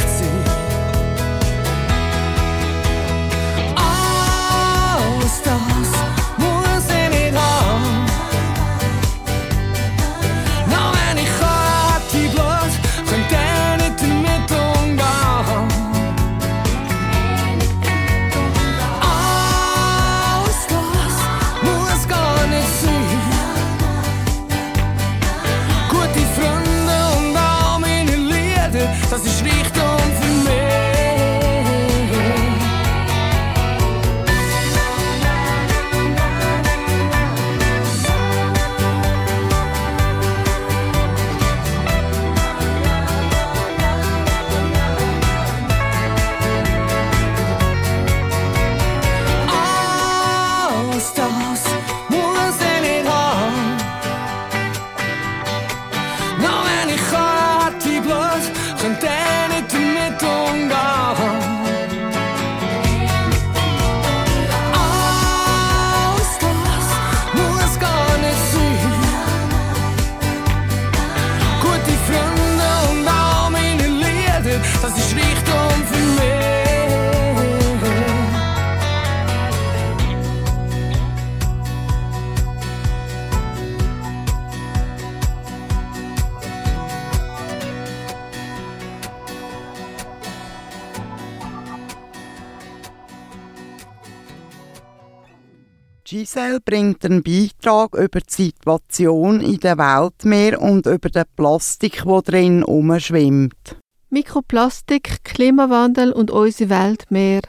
Giselle 96.51 96.61
bringt 96.65 97.05
einen 97.05 97.23
Beitrag 97.23 97.95
über 97.95 98.19
die 98.21 98.33
Situation 98.33 99.41
in 99.41 99.61
der 99.61 99.79
Weltmeer 99.79 100.61
und 100.61 100.85
über 100.87 101.09
den 101.09 101.23
Plastik, 101.37 102.05
wo 102.05 102.21
drin 102.21 102.65
umschwimmt. 102.65 103.77
Mikroplastik, 104.09 105.23
Klimawandel 105.23 106.11
und 106.11 106.33
unsere 106.33 106.71
Weltmeer. 106.71 107.43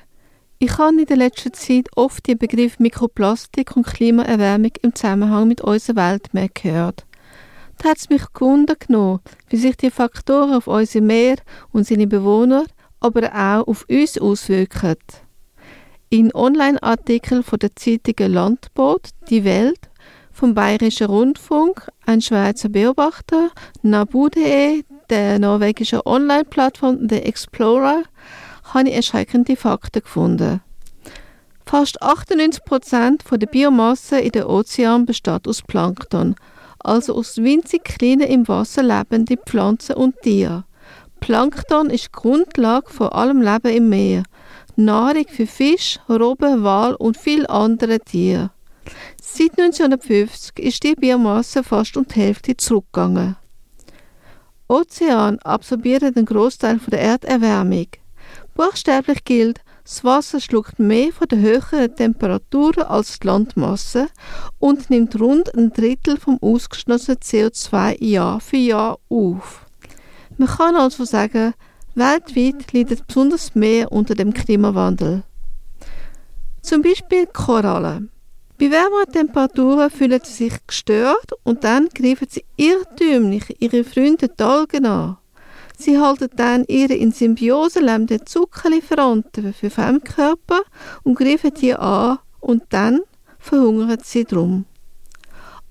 Ich 0.59 0.77
habe 0.77 0.99
in 0.99 1.07
der 1.07 1.17
letzten 1.17 1.53
Zeit 1.53 1.87
oft 1.95 2.27
den 2.27 2.37
Begriff 2.37 2.77
Mikroplastik 2.77 3.75
und 3.75 3.87
Klimaerwärmung 3.87 4.73
im 4.83 4.93
Zusammenhang 4.93 5.47
mit 5.47 5.61
unserer 5.61 5.95
Weltmeer 5.95 6.49
gehört. 6.53 7.07
Oft 7.73 7.85
hat 7.85 7.97
es 7.97 8.09
mich 8.09 8.31
gewundert 8.33 8.85
wie 9.49 9.57
sich 9.57 9.77
die 9.77 9.89
Faktoren 9.89 10.53
auf 10.53 10.67
unser 10.67 11.01
Meer 11.01 11.37
und 11.71 11.87
seine 11.87 12.05
Bewohner, 12.05 12.65
aber 12.99 13.33
auch 13.33 13.67
auf 13.67 13.85
uns 13.89 14.19
auswirken. 14.19 14.97
In 16.13 16.35
Online-Artikeln 16.35 17.41
von 17.41 17.57
der 17.59 17.73
Zeitungen 17.73 18.33
Landboot, 18.33 19.11
Die 19.29 19.45
Welt, 19.45 19.79
vom 20.33 20.53
Bayerischen 20.53 21.07
Rundfunk, 21.07 21.89
ein 22.05 22.19
Schweizer 22.19 22.67
Beobachter, 22.67 23.49
Nabu.de, 23.81 24.83
der 25.09 25.39
norwegischen 25.39 26.01
Online-Plattform 26.03 27.07
The 27.09 27.19
Explorer, 27.19 28.03
habe 28.73 28.89
ich 28.89 28.95
erschreckende 28.95 29.55
Fakten 29.55 30.01
gefunden. 30.01 30.59
Fast 31.65 32.03
98% 32.03 33.37
der 33.37 33.47
Biomasse 33.47 34.19
in 34.19 34.33
den 34.33 34.43
Ozean 34.43 35.05
besteht 35.05 35.47
aus 35.47 35.61
Plankton, 35.61 36.35
also 36.79 37.15
aus 37.15 37.37
winzig 37.37 37.85
kleinen 37.85 38.27
im 38.27 38.49
Wasser 38.49 38.83
lebenden 38.83 39.37
Pflanzen 39.45 39.95
und 39.95 40.21
Tieren. 40.23 40.65
Plankton 41.21 41.89
ist 41.89 42.07
die 42.07 42.11
Grundlage 42.11 42.89
von 42.89 43.07
allem 43.07 43.41
Leben 43.41 43.73
im 43.73 43.87
Meer. 43.87 44.23
Nahrung 44.85 45.25
für 45.27 45.47
Fisch, 45.47 45.99
Robben, 46.09 46.63
Wal 46.63 46.95
und 46.95 47.17
viele 47.17 47.49
andere 47.49 47.99
Tiere. 47.99 48.51
Seit 49.21 49.51
1950 49.51 50.59
ist 50.59 50.83
die 50.83 50.95
Biomasse 50.95 51.63
fast 51.63 51.95
um 51.97 52.05
die 52.07 52.19
Hälfte 52.19 52.57
zurückgegangen. 52.57 53.35
Ozean 54.67 55.39
absorbieren 55.39 56.13
den 56.13 56.25
Großteil 56.25 56.79
der 56.87 57.01
Erderwärmung. 57.01 57.87
Buchstäblich 58.55 59.23
gilt, 59.25 59.59
das 59.83 60.03
Wasser 60.03 60.39
schluckt 60.39 60.79
mehr 60.79 61.11
von 61.11 61.27
den 61.27 61.41
höheren 61.41 61.95
Temperaturen 61.95 62.83
als 62.83 63.19
die 63.19 63.27
Landmasse 63.27 64.07
und 64.59 64.89
nimmt 64.89 65.19
rund 65.19 65.53
ein 65.55 65.73
Drittel 65.73 66.17
vom 66.17 66.37
ausgestoßenen 66.41 67.19
CO2 67.19 68.01
Jahr 68.03 68.39
für 68.39 68.57
Jahr 68.57 68.99
auf. 69.09 69.65
Man 70.37 70.47
kann 70.47 70.75
also 70.75 71.03
sagen, 71.03 71.53
weltweit 71.95 72.71
leidet 72.73 73.07
besonders 73.07 73.55
mehr 73.55 73.91
unter 73.91 74.15
dem 74.15 74.33
Klimawandel. 74.33 75.23
Zum 76.61 76.81
Beispiel 76.81 77.25
Korallen. 77.27 78.11
Bei 78.59 78.69
wärmeren 78.69 79.11
Temperaturen 79.11 79.89
fühlen 79.89 80.21
sie 80.23 80.49
sich 80.49 80.67
gestört 80.67 81.31
und 81.43 81.63
dann 81.63 81.89
greifen 81.89 82.27
sie 82.29 82.45
irrtümlich 82.57 83.55
ihre 83.59 83.83
Freunde 83.83 84.27
die 84.29 84.43
Algen 84.43 84.85
an. 84.85 85.17
Sie 85.77 85.97
halten 85.97 86.29
dann 86.35 86.65
ihre 86.67 86.93
in 86.93 87.11
Symbiose 87.11 87.79
lebenden 87.79 88.23
Zuckerlieferanten 88.27 89.51
für 89.51 89.71
Fremdkörper 89.71 90.61
und 91.01 91.15
greifen 91.15 91.53
die 91.59 91.73
an 91.73 92.19
und 92.39 92.63
dann 92.69 93.01
verhungern 93.39 93.97
sie 94.03 94.25
drum. 94.25 94.65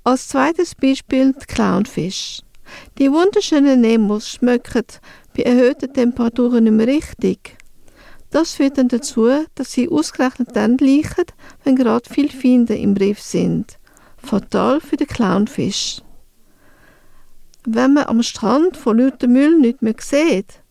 Als 0.02 0.26
zweites 0.26 0.74
Beispiel 0.74 1.32
die 1.32 1.46
Clownfish. 1.46 2.40
Die 2.98 3.12
wunderschönen 3.12 3.80
Nemos 3.80 4.28
schmecken 4.28 4.84
bei 5.36 5.42
erhöhten 5.42 5.92
Temperaturen 5.92 6.64
nicht 6.64 6.72
mehr 6.72 6.86
richtig. 6.86 7.56
Das 8.30 8.54
führt 8.54 8.78
dann 8.78 8.88
dazu, 8.88 9.28
dass 9.54 9.72
sie 9.72 9.88
ausgerechnet 9.88 10.54
dann 10.54 10.78
liegen, 10.78 11.26
wenn 11.64 11.76
gerade 11.76 12.08
viele 12.08 12.28
Feinde 12.28 12.76
im 12.76 12.94
Riff 12.94 13.20
sind. 13.20 13.78
Fatal 14.18 14.80
für 14.80 14.96
den 14.96 15.08
Clownfisch. 15.08 16.02
Wenn 17.64 17.94
man 17.94 18.04
am 18.04 18.22
Strand 18.22 18.76
von 18.76 18.98
lauter 18.98 19.26
Müll 19.26 19.58
nicht 19.58 19.82
mehr 19.82 19.94
sieht, 19.98 20.62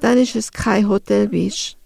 dann 0.00 0.18
ist 0.18 0.36
es 0.36 0.52
kein 0.52 0.88
Hotelwisch. 0.88 1.76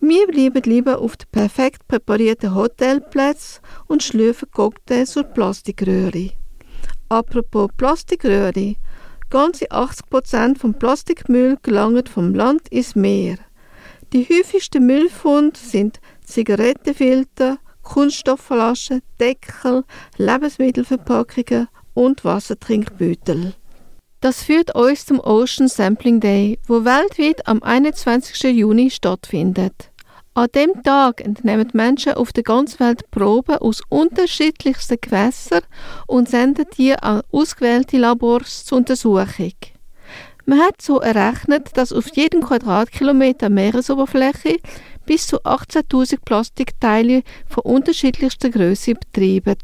Wir 0.00 0.26
bleiben 0.26 0.62
lieber 0.62 0.98
auf 0.98 1.16
den 1.16 1.28
perfekt 1.30 1.86
präparierten 1.86 2.54
Hotelplätzen 2.54 3.60
und 3.86 4.02
schlürfen 4.02 4.50
Cocktails 4.50 5.16
und 5.16 5.34
Plastikröhre. 5.34 6.30
Apropos 7.10 7.68
Plastikröhre, 7.76 8.76
ganze 9.30 9.70
80% 9.70 10.58
vom 10.58 10.74
Plastikmüll 10.74 11.56
gelangt 11.62 12.08
vom 12.08 12.34
Land 12.34 12.68
ins 12.68 12.94
Meer. 12.94 13.36
Die 14.12 14.24
häufigsten 14.24 14.84
Müllfunde 14.86 15.58
sind 15.58 16.00
Zigarettenfilter, 16.24 17.58
Kunststoffflaschen, 17.82 19.02
Deckel, 19.20 19.84
Lebensmittelverpackungen 20.16 21.68
und 21.94 22.24
Wassertrinkbeutel. 22.24 23.54
Das 24.20 24.42
führt 24.42 24.74
uns 24.74 25.06
zum 25.06 25.18
Ocean 25.18 25.68
Sampling 25.68 26.20
Day, 26.20 26.58
wo 26.66 26.84
weltweit 26.84 27.46
am 27.48 27.62
21. 27.62 28.54
Juni 28.54 28.90
stattfindet. 28.90 29.89
An 30.40 30.48
dem 30.54 30.82
Tag 30.82 31.20
entnehmen 31.20 31.68
Menschen 31.74 32.14
auf 32.14 32.32
der 32.32 32.44
ganzen 32.44 32.80
Welt 32.80 33.10
Proben 33.10 33.58
aus 33.58 33.82
unterschiedlichsten 33.90 34.96
Gewässern 34.98 35.60
und 36.06 36.30
senden 36.30 36.64
die 36.78 36.94
an 36.94 37.20
ausgewählte 37.30 37.98
Labors 37.98 38.64
zur 38.64 38.78
Untersuchung. 38.78 39.52
Man 40.46 40.60
hat 40.60 40.80
so 40.80 40.98
errechnet, 40.98 41.76
dass 41.76 41.92
auf 41.92 42.06
jedem 42.16 42.40
Quadratkilometer 42.40 43.50
Meeresoberfläche 43.50 44.56
bis 45.04 45.26
zu 45.26 45.42
18.000 45.42 46.20
Plastikteile 46.24 47.22
von 47.46 47.64
unterschiedlichster 47.64 48.48
Größe 48.48 48.94
betrieben. 48.94 49.58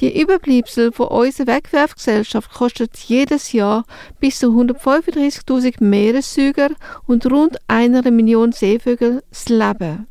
Die 0.00 0.20
Überbleibsel 0.20 0.90
von 0.90 1.08
unserer 1.08 1.48
Wegwerfgesellschaft 1.48 2.52
kostet 2.52 2.96
jedes 2.96 3.52
Jahr 3.52 3.84
bis 4.20 4.38
zu 4.38 4.48
135.000 4.48 5.84
Meeressäuger 5.84 6.70
und 7.06 7.26
rund 7.30 7.58
einer 7.68 8.10
Million 8.10 8.52
Seevögel 8.52 9.22
das 9.30 9.48
Leben. 9.48 10.06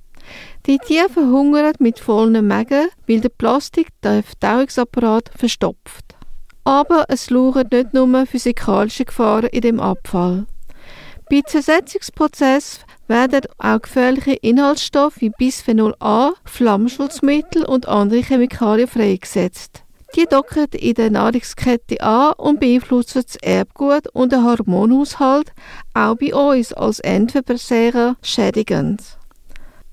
Die 0.68 0.78
Tiere 0.78 1.10
verhungern 1.10 1.74
mit 1.80 2.00
vollen 2.00 2.48
Mägen, 2.48 2.90
weil 3.08 3.20
der 3.20 3.30
Plastik 3.30 3.88
den 4.04 4.24
Verdauungsapparat 4.24 5.32
verstopft. 5.36 6.16
Aber 6.64 7.06
es 7.08 7.32
lauern 7.32 7.68
nicht 7.72 7.94
nur 7.94 8.26
physikalische 8.28 9.06
Gefahren 9.06 9.48
in 9.48 9.62
dem 9.62 9.80
Abfall. 9.80 10.46
Bei 11.30 11.42
Zersetzungsprozess 11.42 12.82
werden 13.08 13.42
auch 13.58 13.82
gefährliche 13.82 14.34
Inhaltsstoffe 14.34 15.20
wie 15.20 15.32
Bisphenol 15.38 15.96
A, 16.00 16.32
Flammschutzmittel 16.46 17.66
und 17.66 17.88
andere 17.88 18.22
Chemikalien 18.22 18.88
freigesetzt. 18.88 19.84
Die 20.16 20.26
docken 20.26 20.68
in 20.74 20.94
der 20.96 21.10
Nahrungskette 21.10 22.02
an 22.02 22.34
und 22.34 22.60
beeinflussen 22.60 23.24
das 23.26 23.38
Erbgut 23.38 24.08
und 24.14 24.34
den 24.34 24.44
Hormonhaushalt, 24.44 25.54
auch 25.94 26.16
bei 26.16 26.34
uns 26.34 26.74
als 26.74 27.00
Endverbraucher 27.00 28.18
schädigend. 28.22 29.02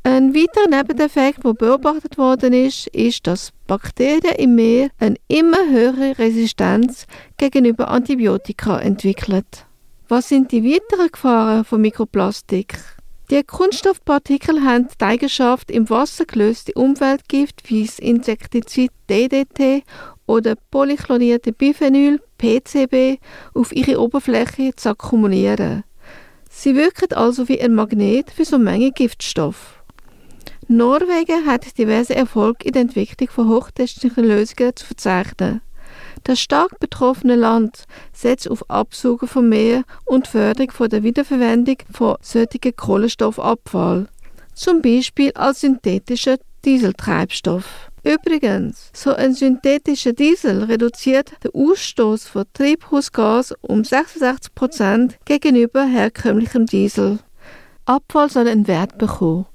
Ein 0.02 0.34
weiterer 0.34 0.68
Nebeneffekt, 0.68 1.44
der 1.44 1.52
beobachtet 1.52 2.18
worden 2.18 2.52
ist, 2.52 2.86
ist, 2.88 3.26
dass 3.26 3.52
Bakterien 3.66 4.36
im 4.38 4.54
Meer 4.54 4.88
eine 4.98 5.16
immer 5.28 5.68
höhere 5.70 6.18
Resistenz 6.18 7.06
gegenüber 7.36 7.88
Antibiotika 7.88 8.78
entwickeln. 8.78 9.44
Was 10.08 10.30
sind 10.30 10.50
die 10.50 10.64
weiteren 10.64 11.12
Gefahren 11.12 11.64
von 11.64 11.80
Mikroplastik? 11.80 12.78
Die 13.30 13.42
Kunststoffpartikel 13.42 14.64
haben 14.64 14.88
die 14.88 15.04
Eigenschaft, 15.04 15.70
im 15.70 15.90
Wasser 15.90 16.24
gelöste 16.24 16.72
Umweltgift 16.72 17.68
wie 17.68 17.84
das 17.84 17.98
Insektizid 17.98 18.90
DDT 19.10 19.84
oder 20.24 20.54
polychlorierte 20.70 21.52
Biphenyl 21.52 22.22
PCB 22.38 23.20
auf 23.52 23.70
ihre 23.72 24.00
Oberfläche 24.00 24.74
zu 24.74 24.88
akkumulieren. 24.88 25.84
Sie 26.48 26.74
wirken 26.74 27.12
also 27.12 27.48
wie 27.50 27.60
ein 27.60 27.74
Magnet 27.74 28.30
für 28.30 28.46
so 28.46 28.56
Menge 28.56 28.92
Giftstoff. 28.92 29.82
Norwegen 30.66 31.44
hat 31.44 31.76
diverse 31.76 32.14
Erfolge 32.14 32.64
in 32.64 32.72
der 32.72 32.82
Entwicklung 32.82 33.28
von 33.28 33.48
hochtechnischen 33.50 34.24
Lösungen 34.24 34.74
zu 34.74 34.86
verzeichnen. 34.86 35.60
Das 36.24 36.40
stark 36.40 36.78
betroffene 36.80 37.36
Land 37.36 37.84
setzt 38.12 38.50
auf 38.50 38.68
Absaugen 38.68 39.28
vom 39.28 39.48
Meer 39.48 39.84
und 40.04 40.26
Förderung 40.26 40.70
von 40.70 40.88
der 40.88 41.02
Wiederverwendung 41.02 41.76
von 41.90 42.16
solchen 42.20 42.76
Kohlenstoffabfall, 42.76 44.08
zum 44.54 44.82
Beispiel 44.82 45.32
als 45.32 45.60
synthetischer 45.60 46.36
Dieseltreibstoff. 46.64 47.90
Übrigens, 48.04 48.90
so 48.92 49.14
ein 49.14 49.34
synthetischer 49.34 50.12
Diesel 50.12 50.64
reduziert 50.64 51.32
den 51.44 51.50
Ausstoß 51.54 52.26
von 52.28 52.44
Treibhausgas 52.52 53.54
um 53.60 53.82
66% 53.82 55.14
gegenüber 55.24 55.84
herkömmlichem 55.84 56.66
Diesel. 56.66 57.18
Abfall 57.84 58.30
soll 58.30 58.48
einen 58.48 58.66
Wert 58.66 58.98
bekommen. 58.98 59.46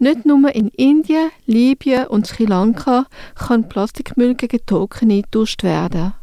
Nicht 0.00 0.24
nur 0.24 0.54
in 0.54 0.68
Indien, 0.68 1.30
Libyen 1.46 2.06
und 2.06 2.26
Sri 2.26 2.44
Lanka 2.44 3.06
kann 3.34 3.68
Plastikmüll 3.68 4.36
gegen 4.36 4.64
Token 4.64 5.10
eingetauscht 5.10 5.64
werden. 5.64 6.14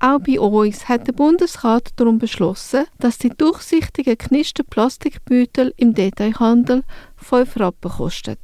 Auch 0.00 0.18
bei 0.18 0.40
uns 0.40 0.88
hat 0.88 1.06
der 1.06 1.12
Bundesrat 1.12 1.90
darum 1.96 2.18
beschlossen, 2.18 2.86
dass 2.98 3.18
die 3.18 3.30
durchsichtigen 3.30 4.18
knister 4.18 4.64
Plastikbeutel 4.64 5.72
im 5.76 5.94
Detailhandel 5.94 6.82
5 7.16 7.56
Rappen 7.60 7.90
kosten. 7.92 8.36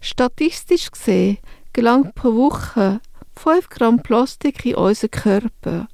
Statistisch 0.00 0.90
gesehen 0.90 1.38
gelangt 1.74 2.14
pro 2.14 2.34
Woche 2.34 3.00
5 3.36 3.68
Gramm 3.68 4.02
Plastik 4.02 4.64
in 4.64 4.76
unseren 4.76 5.10
Körper, 5.10 5.88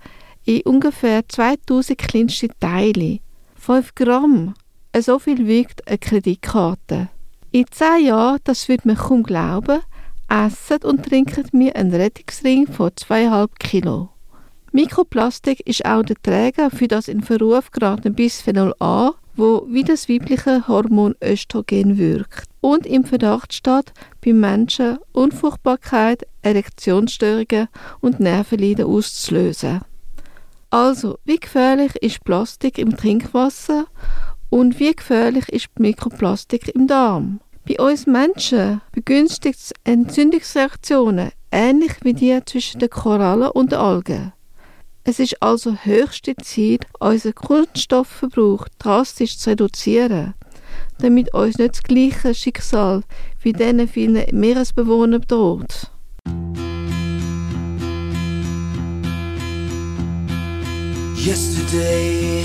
in 0.45 0.63
ungefähr 0.63 1.29
2000 1.29 1.99
kleinste 1.99 2.49
Teile. 2.61 3.19
5 3.57 3.95
Gramm, 3.97 4.55
so 4.97 5.19
viel 5.19 5.47
wiegt 5.49 5.87
eine 5.89 5.99
Kreditkarte. 5.99 7.09
In 7.57 7.65
zehn 7.71 8.05
Jahren, 8.05 8.39
das 8.45 8.69
wird 8.69 8.85
man 8.85 8.97
kaum 8.97 9.23
glauben, 9.23 9.81
essen 10.29 10.85
und 10.85 11.07
trinken 11.07 11.49
wir 11.53 11.75
einen 11.75 11.95
Rettungsring 11.95 12.67
von 12.67 12.91
2,5 12.91 13.49
Kilo. 13.59 14.11
Mikroplastik 14.73 15.61
ist 15.67 15.87
auch 15.87 16.03
der 16.03 16.17
Träger 16.23 16.71
für 16.71 16.87
das 16.87 17.09
in 17.09 17.23
Verruf 17.23 17.71
geratene 17.71 18.13
Bisphenol 18.13 18.75
A, 18.79 19.13
wo 19.37 19.67
wie 19.71 19.85
das 19.85 20.07
weibliche 20.07 20.69
Hormon 20.69 21.15
Östrogen 21.25 21.97
wirkt 21.97 22.45
und 22.61 22.85
im 22.85 23.05
Verdacht 23.05 23.55
steht, 23.55 23.95
beim 24.23 24.39
Menschen 24.39 24.99
Unfruchtbarkeit, 25.13 26.27
Erektionsstörungen 26.43 27.69
und 28.03 28.21
Nervenleiden 28.21 28.85
auszulösen. 28.85 29.81
Also, 30.69 31.17
wie 31.25 31.41
gefährlich 31.41 31.97
ist 32.03 32.23
Plastik 32.23 32.77
im 32.77 32.99
Trinkwasser 32.99 33.87
und 34.51 34.79
wie 34.79 34.95
gefährlich 34.95 35.49
ist 35.49 35.69
Mikroplastik 35.79 36.69
im 36.75 36.87
Darm? 36.87 37.41
Bei 37.69 37.79
uns 37.81 38.07
Menschen 38.07 38.81
begünstigt 38.93 39.59
es 39.59 39.73
Entzündungsreaktionen, 39.83 41.33
ähnlich 41.51 41.95
wie 42.03 42.15
die 42.15 42.39
zwischen 42.47 42.79
den 42.79 42.91
Korallen 42.91 43.51
und 43.51 43.73
den 43.73 43.81
Algen. 43.81 44.33
Es 45.03 45.19
ist 45.19 45.43
also 45.43 45.75
höchste 45.75 46.37
Zeit, 46.37 46.87
unseren 47.01 47.35
Kunststoffverbrauch 47.35 48.69
drastisch 48.79 49.37
zu 49.37 49.51
reduzieren, 49.51 50.35
damit 51.01 51.35
uns 51.35 51.59
nicht 51.59 51.75
das 51.75 51.83
gleiche 51.83 52.37
Schicksal 52.37 53.03
wie 53.43 53.53
diesen 53.53 53.89
vielen 53.89 54.25
Meeresbewohnern 54.31 55.23
droht. 55.27 55.91
Yesterday, 61.17 62.45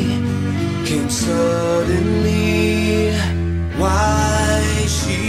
suddenly. 1.11 3.11
Why 3.77 4.85
she 4.87 5.20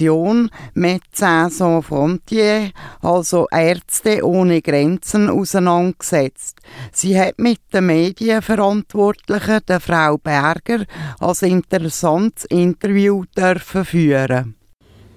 Organisation 0.00 0.50
Médecins 0.74 1.50
Sans 1.50 1.82
Frontières, 1.84 2.70
also 3.02 3.46
Ärzte 3.50 4.24
ohne 4.24 4.60
Grenzen, 4.60 5.30
auseinandergesetzt. 5.30 6.58
Sie 6.92 7.18
hat 7.18 7.38
mit 7.38 7.60
der 7.72 7.80
Medienverantwortlichen, 7.82 9.60
der 9.68 9.80
Frau 9.80 10.16
Berger, 10.18 10.84
als 11.20 11.42
interessantes 11.42 12.44
Interview 12.46 13.24
dürfen 13.36 13.84
führen. 13.84 14.54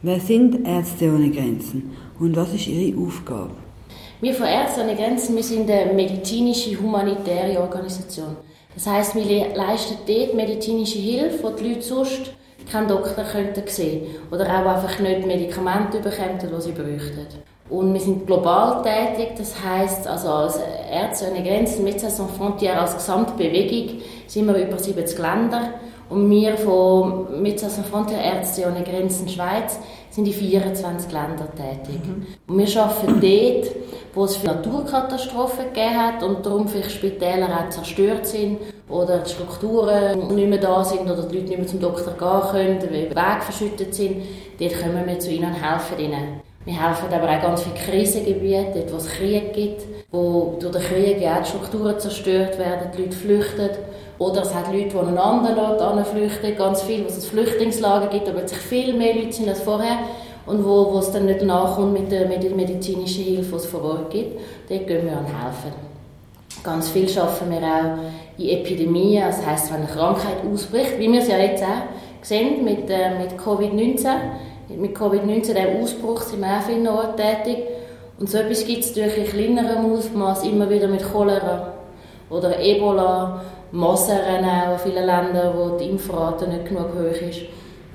Wer 0.01 0.19
sind 0.19 0.65
Ärzte 0.67 1.11
ohne 1.11 1.31
Grenzen 1.31 1.91
und 2.19 2.35
was 2.35 2.53
ist 2.53 2.67
ihre 2.67 2.97
Aufgabe? 2.99 3.51
Wir 4.21 4.33
von 4.33 4.47
Ärzte 4.47 4.81
ohne 4.81 4.95
Grenzen 4.95 5.35
wir 5.35 5.43
sind 5.43 5.69
eine 5.69 5.93
medizinische, 5.93 6.79
humanitäre 6.79 7.59
Organisation. 7.59 8.37
Das 8.73 8.85
heißt, 8.85 9.15
wir 9.15 9.25
le- 9.25 9.53
leisten 9.55 9.97
dort 10.07 10.35
medizinische 10.35 10.99
Hilfe, 10.99 11.43
wo 11.43 11.49
die 11.49 11.69
Leute 11.69 11.81
sonst 11.81 12.31
keinen 12.71 12.87
Doktor 12.87 13.23
könnten 13.23 13.67
sehen 13.67 14.07
oder 14.31 14.45
auch 14.45 14.75
einfach 14.75 14.99
nicht 14.99 15.25
Medikamente 15.25 15.99
bekommen, 15.99 16.39
die 16.41 16.61
sie 16.61 16.71
bräuchten. 16.71 17.27
Und 17.69 17.93
wir 17.93 17.99
sind 17.99 18.25
global 18.25 18.81
tätig, 18.81 19.33
das 19.37 19.53
heißt, 19.61 20.07
also 20.07 20.29
als 20.29 20.59
Ärzte 20.89 21.29
ohne 21.29 21.43
Grenzen, 21.43 21.83
Médecins 21.85 22.15
Sans 22.15 22.31
Frontières, 22.31 22.77
als 22.77 22.95
Gesamtbewegung 22.95 24.01
sind 24.27 24.47
wir 24.47 24.55
über 24.55 24.77
70 24.77 25.19
Länder 25.19 25.73
und 26.09 26.29
wir 26.29 26.57
von 26.57 27.41
Médecins 27.41 27.75
Sans 27.75 27.87
Frontières 27.87 28.21
Ärzte 28.21 28.67
ohne 28.67 28.83
Grenzen 28.83 29.27
Schweiz 29.27 29.79
sind 30.17 30.25
in 30.25 30.33
24 30.33 31.11
Ländern 31.11 31.49
tätig. 31.55 32.01
Und 32.47 32.57
wir 32.57 32.81
arbeiten 32.81 33.21
dort, 33.21 33.75
wo 34.15 34.25
es 34.25 34.37
viele 34.37 34.55
Naturkatastrophen 34.55 35.65
gegeben 35.65 35.95
hat 35.95 36.23
und 36.23 36.43
darum 36.43 36.67
vielleicht 36.67 36.91
Spitäler 36.91 37.47
auch 37.47 37.69
zerstört 37.69 38.25
sind 38.25 38.57
oder 38.89 39.19
die 39.19 39.29
Strukturen 39.29 40.35
nicht 40.35 40.49
mehr 40.49 40.57
da 40.57 40.83
sind 40.83 41.01
oder 41.01 41.21
die 41.21 41.35
Leute 41.35 41.49
nicht 41.49 41.59
mehr 41.59 41.67
zum 41.67 41.79
Doktor 41.79 42.13
gehen 42.13 42.51
können, 42.51 42.81
weil 42.91 43.09
die 43.09 43.15
Wege 43.15 43.41
verschüttet 43.41 43.93
sind. 43.93 44.23
Dort 44.59 44.81
kommen 44.81 45.05
wir 45.05 45.19
zu 45.19 45.29
ihnen 45.29 45.53
und 45.53 45.61
helfen 45.61 45.99
ihnen. 45.99 46.41
Wir 46.65 46.81
helfen 46.81 47.13
aber 47.13 47.29
auch 47.29 47.41
ganz 47.41 47.61
viele 47.61 47.75
Krisengebiete, 47.75 48.73
dort 48.73 48.93
wo 48.93 48.97
es 48.97 49.07
Krieg 49.09 49.53
gibt, 49.53 49.83
wo 50.11 50.57
durch 50.59 50.73
den 50.73 50.81
Krieg 50.81 51.21
ja 51.21 51.35
auch 51.35 51.43
die 51.43 51.49
Strukturen 51.49 51.99
zerstört 51.99 52.57
werden, 52.57 52.89
die 52.97 53.03
Leute 53.03 53.15
flüchten. 53.15 53.69
Oder 54.19 54.41
es 54.41 54.53
hat 54.53 54.73
Leute, 54.73 54.89
die 54.89 54.97
einen 54.97 55.17
anderen 55.17 55.59
Ort 55.59 56.07
flüchten, 56.07 56.57
ganz 56.57 56.81
viel, 56.81 57.03
wo 57.03 57.07
es 57.07 57.27
Flüchtlingslager 57.27 58.07
gibt, 58.07 58.27
aber 58.27 58.47
sich 58.47 58.57
viel 58.57 58.93
mehr 58.93 59.13
Leute 59.13 59.33
sind 59.33 59.47
als 59.47 59.61
vorher 59.61 59.99
und 60.47 60.65
wo, 60.65 60.93
wo 60.93 60.99
es 60.99 61.11
dann 61.11 61.25
nicht 61.25 61.43
nachkommt 61.43 61.93
mit 61.93 62.11
der, 62.11 62.27
mit 62.27 62.41
der 62.41 62.51
medizinischen 62.51 63.23
Hilfe, 63.23 63.51
die 63.51 63.55
es 63.55 63.65
vor 63.65 63.83
Ort 63.83 64.09
gibt. 64.09 64.39
Dort 64.69 64.87
gehen 64.87 65.05
wir 65.05 65.17
an 65.17 65.25
helfen. 65.25 65.73
Ganz 66.63 66.89
viel 66.89 67.07
schaffen 67.07 67.51
wir 67.51 67.59
auch 67.59 67.97
in 68.37 68.49
Epidemien, 68.49 69.23
das 69.27 69.45
heisst, 69.45 69.71
wenn 69.71 69.81
eine 69.81 69.87
Krankheit 69.87 70.37
ausbricht, 70.51 70.97
wie 70.97 71.11
wir 71.11 71.21
es 71.21 71.27
ja 71.27 71.37
jetzt 71.37 71.63
auch 71.63 71.83
sehen 72.21 72.63
mit, 72.63 72.89
äh, 72.89 73.17
mit 73.19 73.37
Covid-19. 73.37 74.07
Mit 74.69 74.97
Covid-19, 74.97 75.53
dem 75.53 75.81
Ausbruch, 75.81 76.21
sind 76.21 76.41
wir 76.41 76.47
auch 76.47 76.61
vielen 76.61 76.87
Orten 76.87 77.15
tätig. 77.15 77.63
Und 78.19 78.29
so 78.29 78.39
etwas 78.39 78.65
gibt 78.65 78.83
es 78.83 78.95
natürlich 78.95 79.17
in 79.17 79.55
kleinerem 79.55 79.93
Ausmaß 79.93 80.43
immer 80.43 80.69
wieder 80.69 80.87
mit 80.87 81.03
Cholera 81.03 81.73
oder 82.29 82.59
Ebola, 82.59 83.41
Masern 83.71 84.45
auch 84.45 84.73
in 84.73 84.79
vielen 84.91 85.05
Ländern, 85.05 85.53
wo 85.57 85.77
die 85.77 85.89
Impfrate 85.89 86.47
nicht 86.47 86.65
genug 86.67 86.89
hoch 86.93 87.21
ist. 87.29 87.41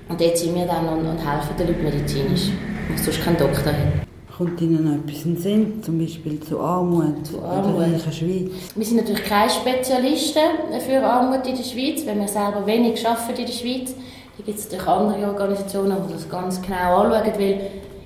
Und 0.08 0.20
dort 0.20 0.36
sind 0.36 0.54
wir 0.54 0.66
dann 0.66 0.88
und, 0.88 1.06
und 1.06 1.18
helfen 1.18 1.56
den 1.58 1.68
Leuten 1.68 1.84
medizinisch, 1.84 2.50
weil 2.88 2.98
sonst 2.98 3.22
keinen 3.24 3.36
Doktor 3.38 3.72
hat. 3.72 4.06
Kommt 4.36 4.60
Ihnen 4.60 4.84
noch 4.84 5.04
etwas 5.08 5.24
in 5.24 5.34
den 5.34 5.42
Sinn, 5.42 5.82
zum 5.82 5.98
Beispiel 5.98 6.40
zu 6.40 6.58
Armut, 6.58 7.26
Zu 7.26 7.36
in 7.36 7.44
Armut. 7.44 7.80
der 7.80 7.92
reichen 7.92 8.12
Schweiz? 8.12 8.50
Wir 8.74 8.84
sind 8.84 8.96
natürlich 8.96 9.24
keine 9.24 9.50
Spezialisten 9.50 10.40
für 10.86 11.02
Armut 11.02 11.46
in 11.46 11.56
der 11.56 11.62
Schweiz, 11.62 12.04
weil 12.06 12.18
wir 12.18 12.28
selber 12.28 12.66
wenig 12.66 13.06
arbeiten 13.06 13.40
in 13.40 13.46
der 13.46 13.52
Schweiz. 13.52 13.94
Da 14.38 14.44
gibt 14.44 14.58
es 14.58 14.64
natürlich 14.64 14.86
andere 14.88 15.26
Organisationen, 15.28 15.96
die 16.08 16.12
das 16.14 16.28
ganz 16.28 16.60
genau 16.62 17.02
anschauen, 17.02 17.32
weil 17.38 17.60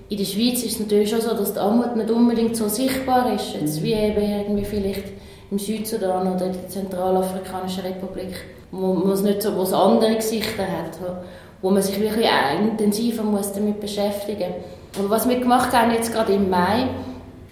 in 0.09 0.19
der 0.19 0.25
Schweiz 0.25 0.63
ist 0.65 0.73
es 0.75 0.81
natürlich 0.81 1.11
schon 1.11 1.21
so, 1.21 1.31
dass 1.31 1.53
die 1.55 1.59
Armut 1.61 1.97
nicht 1.97 2.11
unbedingt 2.11 2.57
so 2.57 2.69
sichtbar 2.69 3.33
ist, 3.33 3.55
jetzt 3.61 3.83
wie 3.83 3.93
eben 3.95 4.21
irgendwie 4.21 4.65
vielleicht 4.65 5.05
im 5.51 5.59
Südsudan 5.59 6.35
oder 6.35 6.47
in 6.47 6.53
der 6.53 6.69
Zentralafrikanischen 6.69 7.83
Republik. 7.83 8.35
wo 8.71 8.95
man 8.95 9.13
es 9.13 9.23
nicht 9.23 9.43
so, 9.43 9.57
wo 9.57 9.63
es 9.63 9.73
andere 9.73 10.17
Gesichter 10.17 10.65
hat, 10.65 10.99
wo 11.63 11.71
man 11.71 11.83
sich 11.83 11.99
wirklich 12.01 12.27
intensiver 12.61 13.23
muss 13.23 13.53
damit 13.53 13.81
beschäftigen 13.81 14.51
muss. 14.95 15.03
Und 15.03 15.11
was 15.11 15.29
wir 15.29 15.39
gemacht 15.39 15.73
haben 15.73 15.93
jetzt 15.93 16.13
gerade 16.13 16.33
im 16.35 16.51
Mai, 16.51 16.89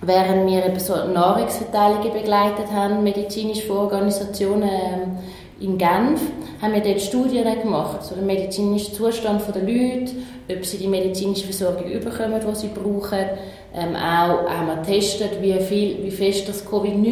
während 0.02 0.50
wir 0.50 0.66
eben 0.66 0.78
so 0.78 0.94
Nahrungsverteilungen 0.94 2.12
begleitet 2.12 2.70
haben, 2.72 3.02
medizinisch 3.02 3.64
von 3.64 3.78
Organisationen 3.78 4.68
ähm, 4.68 5.18
in 5.60 5.78
Genf, 5.78 6.20
haben 6.60 6.74
wir 6.74 6.80
dort 6.80 7.00
Studien 7.00 7.44
gemacht, 7.60 8.02
so 8.02 8.14
den 8.14 8.26
medizinischen 8.26 8.94
Zustand 8.94 9.42
der 9.54 9.62
Leute, 9.62 10.12
ob 10.50 10.64
sie 10.64 10.78
die 10.78 10.88
medizinische 10.88 11.44
Versorgung 11.44 11.84
bekommen, 11.84 12.40
die 12.40 12.54
sie 12.54 12.68
brauchen. 12.68 13.26
Ähm, 13.76 13.96
auch 13.96 14.48
haben 14.48 14.68
wir 14.68 14.76
getestet, 14.76 15.42
wie, 15.42 15.54
viel, 15.54 16.04
wie 16.04 16.10
fest 16.10 16.48
das 16.48 16.64
Covid-19 16.64 17.02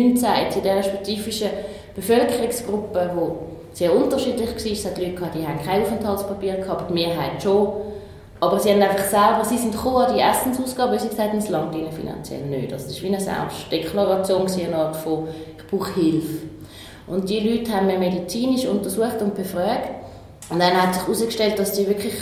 in 0.54 0.62
dieser 0.62 0.82
spezifischen 0.82 1.48
Bevölkerungsgruppe, 1.96 3.10
die 3.14 3.76
sehr 3.76 3.94
unterschiedlich 3.94 4.50
war, 4.50 4.72
es 4.72 4.86
hat 4.86 4.98
Leute 4.98 5.12
gehabt, 5.12 5.34
die 5.34 5.46
haben 5.46 5.60
kein 5.64 5.82
Aufenthaltspapier 5.82 6.56
gehabt, 6.56 6.88
die 6.90 6.94
Mehrheit 6.94 7.42
schon. 7.42 7.68
Aber 8.38 8.58
sie 8.58 8.70
haben 8.70 8.82
einfach 8.82 9.04
selber, 9.04 9.44
sie 9.44 9.58
sind 9.58 9.72
gekommen 9.72 10.06
an 10.06 10.14
die 10.14 10.20
Essensausgaben, 10.20 10.98
sie 10.98 11.08
gesagt 11.08 11.30
haben, 11.30 11.38
es 11.38 11.48
langt 11.48 11.74
ihnen 11.74 11.92
finanziell 11.92 12.42
nicht. 12.42 12.72
Also 12.72 12.86
das 12.86 12.96
war 12.96 13.02
wie 13.02 13.14
eine 13.14 13.20
Selbstdeklaration, 13.20 14.46
eine 14.46 14.76
Art 14.76 14.96
von, 14.96 15.28
ich 15.56 15.66
brauche 15.66 15.94
Hilfe. 15.94 16.46
Und 17.06 17.28
die 17.28 17.40
Leute 17.40 17.72
haben 17.72 17.88
wir 17.88 17.98
medizinisch 17.98 18.66
untersucht 18.66 19.20
und 19.20 19.34
befragt. 19.34 19.90
Und 20.50 20.60
dann 20.60 20.80
hat 20.80 20.94
sich 20.94 21.02
herausgestellt, 21.04 21.58
dass 21.58 21.72
die 21.72 21.88
wirklich 21.88 22.14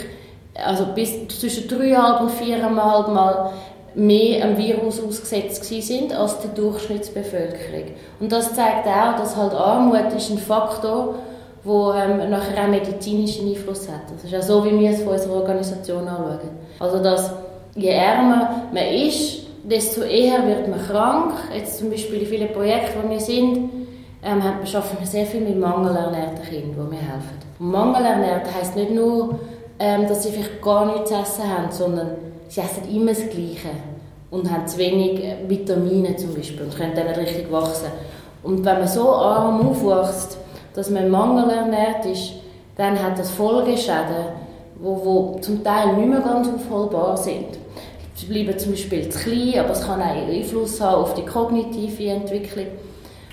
also 0.55 0.85
bis 0.93 1.27
zwischen 1.27 1.67
dreieinhalb 1.67 2.21
und 2.21 2.31
viereinhalb 2.31 3.07
Mal 3.09 3.51
mehr 3.93 4.45
am 4.45 4.57
Virus 4.57 5.01
ausgesetzt 5.03 5.65
sind 5.65 6.13
als 6.13 6.39
die 6.39 6.53
Durchschnittsbevölkerung. 6.55 7.91
Und 8.19 8.31
das 8.31 8.53
zeigt 8.53 8.87
auch, 8.87 9.17
dass 9.17 9.35
halt 9.35 9.53
Armut 9.53 10.13
ist 10.15 10.29
ein 10.29 10.37
Faktor, 10.37 11.15
der 11.65 12.05
ähm, 12.05 12.29
nachher 12.29 12.63
auch 12.63 12.67
medizinischen 12.69 13.49
Einfluss 13.49 13.87
hat. 13.87 14.01
Das 14.15 14.23
ist 14.23 14.35
auch 14.35 14.63
so, 14.63 14.65
wie 14.65 14.79
wir 14.79 14.91
es 14.91 15.03
von 15.03 15.13
unserer 15.13 15.35
Organisation 15.35 16.07
anschauen. 16.07 16.49
Also 16.79 17.03
dass 17.03 17.31
je 17.75 17.89
ärmer 17.89 18.67
man 18.73 18.87
ist, 18.87 19.45
desto 19.63 20.01
eher 20.01 20.45
wird 20.47 20.67
man 20.67 20.81
krank. 20.81 21.33
Jetzt 21.55 21.79
zum 21.79 21.89
Beispiel 21.89 22.21
in 22.21 22.27
vielen 22.27 22.53
Projekten, 22.53 23.03
wo 23.03 23.09
wir 23.09 23.19
sind, 23.19 23.69
ähm, 24.23 24.41
arbeiten 24.41 24.97
wir 24.99 25.07
sehr 25.07 25.25
viel 25.25 25.41
mit 25.41 25.59
mangelernährten 25.59 26.43
Kindern, 26.43 26.87
die 26.89 26.95
mir 26.95 27.01
helfen. 27.01 27.37
Und 27.59 27.71
mangelernährt 27.71 28.47
heisst 28.55 28.75
nicht 28.75 28.91
nur, 28.91 29.39
ähm, 29.79 30.07
dass 30.07 30.23
sie 30.23 30.31
vielleicht 30.31 30.61
gar 30.61 30.85
nichts 30.85 31.11
essen 31.11 31.43
haben, 31.43 31.71
sondern 31.71 32.11
sie 32.51 32.59
essen 32.59 32.93
immer 32.93 33.11
das 33.13 33.29
Gleiche 33.29 33.69
und 34.29 34.51
haben 34.51 34.67
zu 34.67 34.77
wenig 34.77 35.23
äh, 35.23 35.37
Vitamine 35.47 36.15
zum 36.17 36.35
Beispiel 36.35 36.63
und 36.63 36.75
können 36.75 36.93
dann 36.93 37.07
nicht 37.07 37.19
richtig 37.19 37.51
wachsen. 37.51 37.87
Und 38.43 38.65
wenn 38.65 38.79
man 38.79 38.87
so 38.87 39.09
arm 39.09 39.69
aufwächst, 39.69 40.37
dass 40.73 40.89
man 40.89 41.09
mangelernährt 41.09 42.05
ist, 42.05 42.33
dann 42.75 43.01
hat 43.01 43.17
das 43.17 43.31
Folgeschäden, 43.31 44.25
wo, 44.81 45.01
wo 45.05 45.39
zum 45.39 45.63
Teil 45.63 45.95
nicht 45.95 46.09
mehr 46.09 46.19
ganz 46.19 46.49
aufholbar 46.49 47.15
sind. 47.15 47.57
Sie 48.15 48.25
bleiben 48.25 48.57
zum 48.57 48.71
Beispiel 48.71 49.07
zu 49.09 49.19
klein, 49.19 49.63
aber 49.63 49.71
es 49.71 49.85
kann 49.85 50.01
auch 50.01 50.27
Einfluss 50.27 50.81
haben 50.81 51.03
auf 51.03 51.13
die 51.13 51.25
kognitive 51.25 52.09
Entwicklung. 52.09 52.67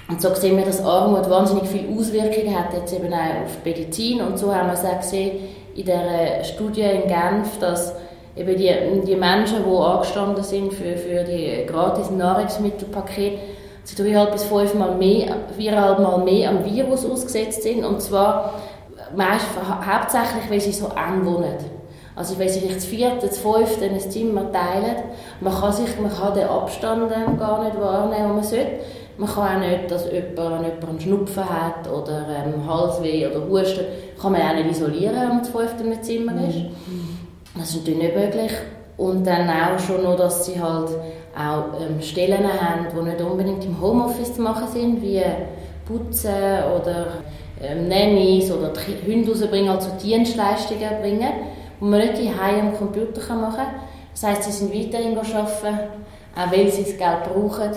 Und 0.09 0.23
so 0.23 0.33
sehen 0.35 0.57
wir, 0.57 0.65
dass 0.65 0.83
Armut 0.83 1.29
wahnsinnig 1.29 1.65
viele 1.67 1.95
Auswirkungen 1.99 2.57
hat, 2.57 2.73
jetzt 2.73 2.95
eben 2.95 3.13
auch 3.13 3.45
auf 3.45 3.59
die 3.65 3.69
Medizin. 3.69 4.21
Und 4.21 4.39
so 4.39 4.55
haben 4.55 4.69
wir 4.69 4.75
es 4.75 4.85
auch 4.85 5.01
gesehen 5.01 5.41
in 5.75 5.85
der 5.85 6.45
Studie 6.45 6.83
in 6.83 7.09
Genf, 7.09 7.59
dass 7.61 7.95
eben 8.39 8.57
die, 8.57 8.73
die 9.07 9.17
Menschen, 9.17 9.65
die 9.65 9.77
angestanden 9.77 10.45
sind 10.45 10.73
für, 10.73 10.97
für 10.97 11.25
die 11.25 11.67
gratis 11.67 12.11
Nahrungsmittelpakete, 12.11 13.39
sie 13.85 13.97
dreieinhalb 13.97 14.33
bis 14.33 14.45
fünfmal 14.45 14.95
mehr, 14.97 15.37
viereinhalb 15.57 15.99
Mal 15.99 16.19
mehr 16.25 16.51
am 16.51 16.65
Virus 16.65 17.05
ausgesetzt 17.05 17.63
sind. 17.63 17.85
Und 17.85 18.01
zwar 18.01 18.55
meist, 19.17 19.47
hauptsächlich, 19.87 20.51
weil 20.51 20.61
sie 20.61 20.73
so 20.73 20.87
eng 20.87 21.25
wohnen. 21.25 21.79
Also 22.15 22.39
weil 22.39 22.49
sie 22.49 22.61
sich 22.61 22.75
das 22.75 22.85
vierte, 22.85 23.29
das 23.29 23.39
fünfte 23.39 23.85
in 23.85 23.95
ein 23.95 24.01
Zimmer 24.01 24.51
teilen. 24.51 24.97
Man 25.41 25.55
kann, 25.55 25.73
sich, 25.73 25.89
man 26.01 26.13
kann 26.13 26.35
den 26.35 26.49
Abstand 26.49 27.09
gar 27.39 27.63
nicht 27.63 27.81
wahrnehmen, 27.81 28.27
den 28.27 28.35
man 28.35 28.43
sollte. 28.45 28.67
Man 29.19 29.29
kann 29.29 29.57
auch 29.57 29.67
nicht, 29.67 29.91
dass 29.91 30.05
jemand, 30.13 30.37
wenn 30.37 30.65
jemand 30.65 30.89
einen 30.89 31.01
Schnupfen 31.01 31.45
hat 31.49 31.91
oder 31.91 32.27
ähm, 32.29 32.69
Halsweh 32.69 33.27
oder 33.27 33.49
Husten, 33.49 33.85
kann 34.21 34.33
man 34.33 34.43
auch 34.43 34.55
nicht 34.55 34.71
isolieren, 34.71 35.15
wenn 35.15 35.29
man 35.29 35.45
zu 35.45 35.53
fünft 35.53 35.81
in 35.81 35.93
einem 35.93 36.03
Zimmer 36.03 36.33
ist. 36.49 36.59
Das 37.59 37.71
ist 37.71 37.79
natürlich 37.79 38.03
nicht 38.03 38.17
möglich. 38.17 38.53
Und 38.97 39.25
dann 39.27 39.49
auch 39.49 39.79
schon 39.79 40.03
noch, 40.03 40.17
dass 40.17 40.47
sie 40.47 40.61
halt 40.61 40.91
auch 41.37 41.81
ähm, 41.81 42.01
Stellen 42.01 42.45
haben, 42.45 42.87
die 42.93 43.03
nicht 43.03 43.21
unbedingt 43.21 43.65
im 43.65 43.81
Homeoffice 43.81 44.35
zu 44.35 44.43
machen 44.43 44.69
sind, 44.73 45.03
wie 45.03 45.23
Putzen 45.87 46.31
oder 46.31 47.19
ähm, 47.63 47.89
Nannies 47.89 48.51
oder 48.51 48.73
die 48.73 49.13
Hunde 49.13 49.31
rausbringen, 49.31 49.71
also 49.71 49.91
Dienstleistungen 50.03 51.01
bringen, 51.01 51.33
die 51.81 51.85
man 51.85 52.01
nicht 52.01 52.15
daheim 52.15 52.69
am 52.69 52.77
Computer 52.77 53.35
machen 53.35 53.57
kann. 53.57 53.67
Das 54.13 54.25
heisst, 54.25 54.45
sie 54.45 54.53
sind 54.53 54.75
weiterhin 54.75 55.17
arbeiten, 55.17 55.79
auch 56.37 56.53
weil 56.53 56.71
sie 56.71 56.83
das 56.83 56.97
Geld 56.97 57.25
brauchen 57.25 57.71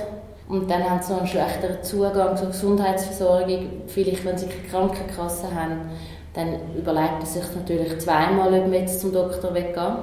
und 0.52 0.70
dann 0.70 0.84
haben 0.84 1.02
sie 1.02 1.14
noch 1.14 1.20
einen 1.20 1.30
schlechteren 1.30 1.82
Zugang 1.82 2.36
zur 2.36 2.48
Gesundheitsversorgung. 2.48 3.70
Vielleicht, 3.88 4.26
wenn 4.26 4.38
sie 4.38 4.48
keine 4.48 4.68
Krankenkasse 4.68 5.48
haben, 5.56 5.90
dann 6.34 6.76
überlegt 6.78 7.26
sie 7.26 7.40
sich 7.40 7.56
natürlich 7.56 8.00
zweimal, 8.00 8.54
ob 8.54 8.62
man 8.62 8.74
jetzt 8.74 9.02
zum 9.02 9.12
Doktor 9.12 9.54
weggehen 9.54 9.98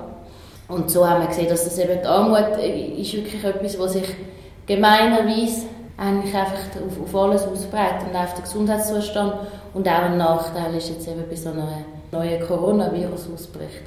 Und 0.69 0.91
so 0.91 1.09
haben 1.09 1.23
wir 1.23 1.29
gesehen, 1.29 1.49
dass 1.49 1.65
das 1.65 1.79
eben 1.79 2.01
die 2.01 2.07
Armut 2.07 2.59
ist 2.59 3.15
wirklich 3.15 3.43
etwas, 3.43 3.79
was 3.79 3.95
sich 3.95 4.15
gemeinerweise 4.67 5.67
eigentlich 5.97 6.35
einfach 6.35 6.59
auf, 6.87 7.01
auf 7.03 7.23
alles 7.23 7.47
ausbreitet 7.47 8.09
und 8.11 8.17
auf 8.17 8.35
den 8.35 8.45
Gesundheitszustand. 8.45 9.35
Und 9.75 9.89
auch 9.89 10.03
ein 10.03 10.19
Nachteil 10.19 10.75
ist 10.75 10.91
jetzt 10.91 11.09
eben 11.09 11.25
bei 11.29 11.37
so 11.37 11.51
einem 11.51 11.67
neuen 12.13 12.47
Coronavirus 12.47 13.29
ausbricht. 13.35 13.85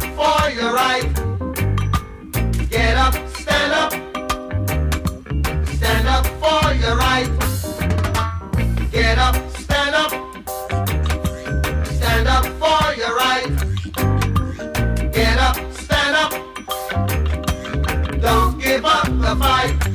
for 0.00 0.50
your 0.50 0.72
right. 0.72 1.08
Get 2.68 2.96
up, 2.96 3.14
stand 3.28 3.72
up. 3.72 3.92
Stand 5.76 6.08
up 6.08 6.26
for 6.42 6.74
your 6.74 6.96
right. 6.96 7.30
Get 8.90 9.18
up, 9.18 9.36
stand 9.58 9.94
up. 9.94 10.10
Stand 11.86 12.28
up 12.28 12.44
for 12.60 12.94
your 13.00 13.14
right. 13.16 13.48
Get 15.12 15.38
up, 15.38 15.56
stand 15.72 16.16
up. 16.16 16.32
Don't 18.20 18.58
give 18.60 18.84
up 18.84 19.06
the 19.06 19.36
fight. 19.38 19.89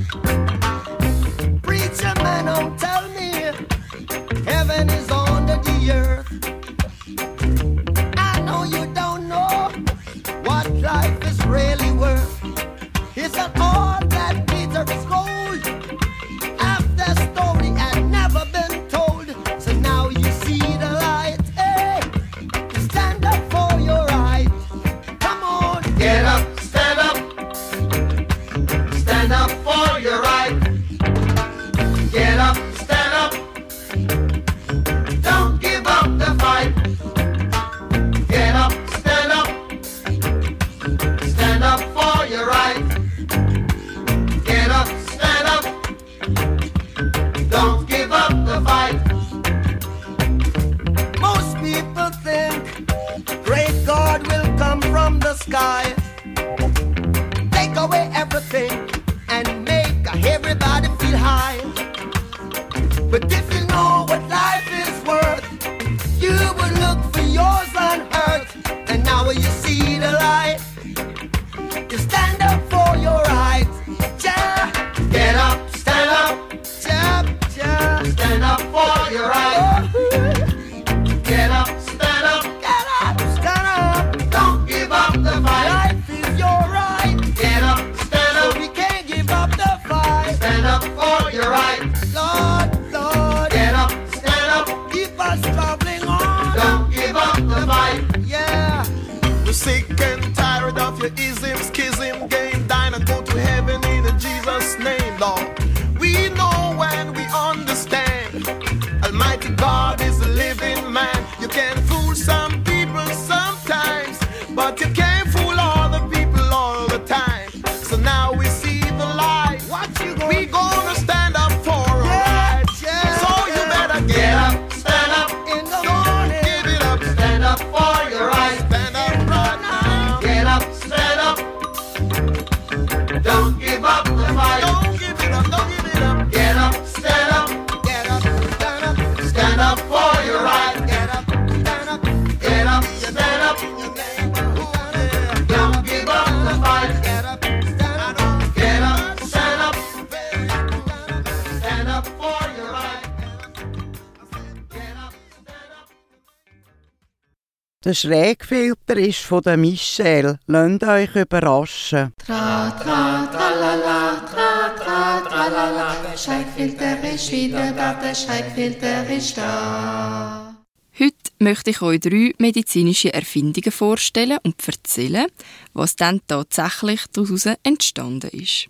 Schrägfilter 157.95 158.97
ist 158.97 159.19
von 159.19 159.41
der 159.41 159.57
Michelle. 159.57 160.39
Lasst 160.47 160.83
euch 160.83 161.15
überraschen. 161.15 162.13
Tra, 162.17 162.69
tra, 162.71 163.25
tralala, 163.27 164.21
tra, 164.29 164.69
tra, 164.77 165.21
tralala. 165.21 165.95
Der 166.03 166.17
Schreckfilter 166.17 167.13
ist 167.13 167.31
wieder 167.31 167.71
da, 167.71 167.93
der 167.93 168.13
Schreckfilter 168.13 169.09
ist 169.09 169.37
da. 169.37 170.55
Heute 170.99 171.31
möchte 171.39 171.71
ich 171.71 171.81
euch 171.81 171.99
drei 171.99 172.33
medizinische 172.37 173.13
Erfindungen 173.13 173.71
vorstellen 173.71 174.39
und 174.43 174.55
erzählen, 174.67 175.27
was 175.73 175.95
dann 175.95 176.21
tatsächlich 176.27 177.01
daraus 177.11 177.47
entstanden 177.63 178.29
ist. 178.31 178.67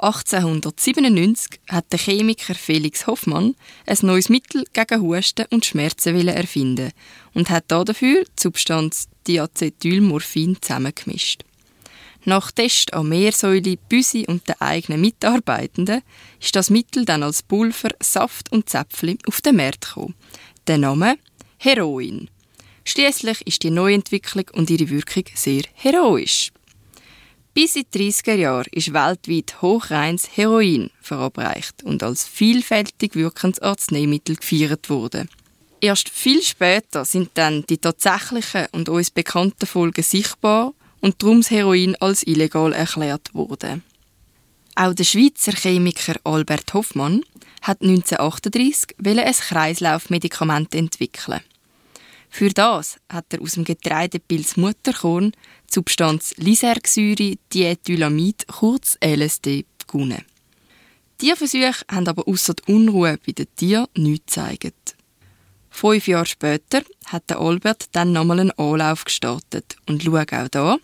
1897 0.00 1.60
hat 1.68 1.92
der 1.92 1.98
Chemiker 1.98 2.54
Felix 2.54 3.08
Hoffmann 3.08 3.56
ein 3.84 3.98
neues 4.02 4.28
Mittel 4.28 4.64
gegen 4.72 5.02
Husten 5.02 5.46
und 5.50 5.64
Schmerzen 5.64 6.28
erfinden 6.28 6.92
und 7.34 7.50
hat 7.50 7.64
dafür 7.68 8.24
die 8.24 8.40
Substanz 8.40 9.08
Diacetylmorphin 9.26 10.56
zusammengemischt. 10.60 11.42
Nach 12.24 12.52
Test 12.52 12.92
an 12.94 13.08
Meersäule, 13.08 13.76
Büsi 13.88 14.24
und 14.28 14.46
den 14.48 14.60
eigenen 14.60 15.00
Mitarbeitenden 15.00 16.02
ist 16.40 16.54
das 16.54 16.70
Mittel 16.70 17.04
dann 17.04 17.22
als 17.24 17.42
Pulver, 17.42 17.90
Saft 18.00 18.52
und 18.52 18.68
Zäpfchen 18.68 19.18
auf 19.26 19.40
den 19.40 19.56
Markt 19.56 19.86
gekommen. 19.86 20.14
Der 20.66 20.78
Name 20.78 21.18
Heroin. 21.58 22.28
Schließlich 22.84 23.46
ist 23.46 23.62
die 23.64 23.70
Neuentwicklung 23.70 24.44
und 24.52 24.70
ihre 24.70 24.90
Wirkung 24.90 25.24
sehr 25.34 25.62
heroisch. 25.74 26.52
Bis 27.58 27.74
in 27.74 27.86
die 27.92 28.12
30er 28.12 28.34
Jahre 28.34 28.70
ist 28.70 28.92
weltweit 28.92 29.60
hochreines 29.60 30.28
Heroin 30.36 30.90
verabreicht 31.00 31.82
und 31.82 32.04
als 32.04 32.24
vielfältig 32.24 33.16
wirkendes 33.16 33.60
Arzneimittel 33.60 34.36
gefeiert 34.36 34.88
worden. 34.88 35.28
Erst 35.80 36.08
viel 36.08 36.40
später 36.40 37.04
sind 37.04 37.30
dann 37.34 37.64
die 37.68 37.78
tatsächlichen 37.78 38.66
und 38.70 38.88
uns 38.88 39.10
bekannten 39.10 39.66
Folgen 39.66 40.04
sichtbar 40.04 40.72
und 41.00 41.20
darum 41.20 41.40
das 41.40 41.50
Heroin 41.50 41.96
als 41.96 42.22
illegal 42.22 42.72
erklärt 42.72 43.34
worden. 43.34 43.82
Auch 44.76 44.94
der 44.94 45.02
Schweizer 45.02 45.50
Chemiker 45.50 46.14
Albert 46.22 46.72
Hoffmann 46.74 47.24
hat 47.62 47.82
1938 47.82 48.94
ein 49.04 49.32
Kreislaufmedikament 49.32 50.76
entwickeln. 50.76 51.40
Für 52.30 52.50
das 52.50 52.98
hat 53.08 53.32
er 53.32 53.42
aus 53.42 53.52
dem 53.52 53.64
Getreidepilz 53.64 54.56
Mutterkorn 54.56 55.32
die 55.68 55.74
Substanz 55.74 56.34
Lysergsäure 56.36 57.36
Diethylamid, 57.52 58.46
kurz 58.48 58.96
LSD, 59.04 59.66
gewonnen. 59.86 60.24
Tierversuche 61.18 61.84
haben 61.90 62.08
aber 62.08 62.26
ausser 62.26 62.54
der 62.54 62.74
Unruhe 62.74 63.18
bei 63.26 63.32
den 63.32 63.46
Tieren 63.56 63.86
nichts 63.96 64.34
gezeigt. 64.34 64.96
Fünf 65.70 66.08
Jahre 66.08 66.26
später 66.26 66.82
hat 67.06 67.28
der 67.28 67.40
Albert 67.40 67.86
dann 67.92 68.12
nochmal 68.12 68.40
einen 68.40 68.50
Anlauf 68.52 69.04
gestartet 69.04 69.76
und 69.86 70.02
schau 70.02 70.16
auch 70.16 70.48
da. 70.48 70.78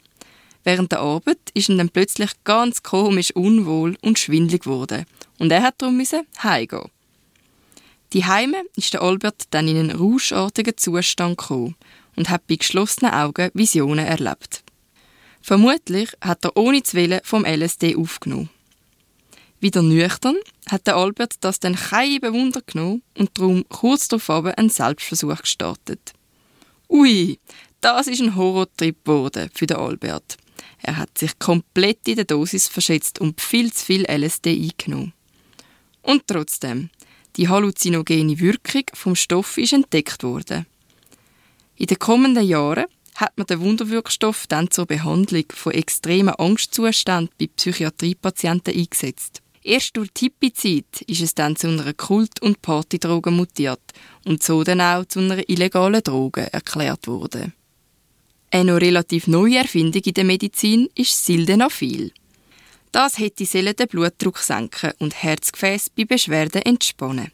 Während 0.65 0.93
der 0.93 1.01
Arbeit 1.01 1.39
ist 1.55 1.69
ihm 1.69 1.79
dann 1.79 1.89
plötzlich 1.89 2.31
ganz 2.45 2.83
komisch 2.83 3.31
unwohl 3.35 3.97
und 4.03 4.19
schwindlig 4.19 4.65
geworden 4.65 5.05
und 5.39 5.53
er 5.53 5.63
hat 5.63 5.75
darum 5.79 6.01
heimgehen. 6.43 6.91
Die 8.13 8.25
Heime 8.25 8.63
ist 8.77 8.93
der 8.93 9.03
Albert 9.03 9.45
dann 9.51 9.69
in 9.69 9.77
einen 9.77 9.91
rauschartigen 9.91 10.77
Zustand 10.77 11.39
gekommen 11.39 11.75
und 12.17 12.31
hat 12.31 12.47
bei 12.47 12.57
geschlossenen 12.57 13.13
Augen 13.13 13.51
Visionen 13.55 14.07
erlebt. 14.07 14.64
Vermutlich 15.45 16.09
hat 16.23 16.43
er 16.47 16.57
ohne 16.57 16.83
zu 16.83 16.97
wollen 16.97 17.21
vom 17.23 17.45
LSD 17.45 17.97
aufgenommen. 17.97 18.49
Wieder 19.61 19.83
nüchtern 19.83 20.37
hat 20.71 20.87
der 20.87 20.97
Albert 20.97 21.35
das 21.41 21.61
dann 21.61 21.75
kein 21.75 22.19
Bewunder 22.19 22.63
genommen 22.63 23.03
und 23.19 23.39
darum 23.39 23.69
kurz 23.69 24.09
darauf 24.09 24.47
einen 24.47 24.71
Selbstversuch 24.71 25.43
gestartet. 25.43 26.15
Ui, 26.89 27.39
das 27.83 28.07
ist 28.07 28.23
ein 28.23 28.37
Horrortrip 28.37 29.05
geworden 29.05 29.51
für 29.53 29.67
den 29.67 29.77
Albert. 29.77 30.39
Er 30.81 30.97
hat 30.97 31.19
sich 31.19 31.39
komplett 31.39 32.09
in 32.09 32.17
der 32.17 32.25
Dosis 32.25 32.67
verschätzt 32.67 33.21
und 33.21 33.39
viel 33.39 33.71
zu 33.71 33.85
viel 33.85 34.07
LSD 34.11 34.51
eingenommen. 34.51 35.13
Und 36.01 36.27
trotzdem, 36.27 36.89
die 37.37 37.51
halluzinogene 37.51 38.39
Wirkung 38.39 38.85
vom 38.95 39.15
Stoff 39.15 39.59
ist 39.59 39.75
entdeckt 39.75 40.23
worden. 40.23 40.65
In 41.77 41.85
den 41.87 41.99
kommenden 41.99 42.47
Jahren 42.47 42.87
hat 43.15 43.37
man 43.37 43.47
den 43.47 43.61
Wunderwirkstoff 43.61 44.47
dann 44.47 44.71
zur 44.71 44.87
Behandlung 44.87 45.45
von 45.55 45.73
extremen 45.73 46.35
Angstzuständen 46.35 47.31
bei 47.39 47.49
Psychiatriepatienten 47.49 48.75
eingesetzt. 48.75 49.41
Erst 49.63 49.97
durch 49.97 50.13
die 50.13 50.27
Hippie-Zeit 50.27 51.03
ist 51.07 51.23
es 51.23 51.35
dann 51.35 51.57
zu 51.57 51.69
einer 51.69 51.95
Kult- 51.95 52.43
und 52.43 52.61
Partydroge 52.61 53.31
mutiert 53.31 53.81
und 54.27 54.43
so 54.43 54.63
dann 54.63 54.81
auch 54.81 55.07
zu 55.07 55.21
einer 55.21 55.49
illegalen 55.49 56.03
Droge 56.03 56.53
erklärt 56.53 57.07
worden. 57.07 57.55
Eine 58.51 58.73
noch 58.73 58.81
relativ 58.81 59.27
neue 59.27 59.59
Erfindung 59.59 60.03
in 60.05 60.15
der 60.15 60.25
Medizin 60.25 60.89
ist 60.95 61.25
Sildenafil. 61.25 62.13
Das 62.93 63.19
hätte 63.19 63.45
den 63.75 63.89
Blutdruck 63.89 64.39
senken 64.39 64.93
und 64.99 65.21
Herzgefäß 65.21 65.91
bei 65.91 66.05
Beschwerden 66.05 66.63
entspannen. 66.63 67.33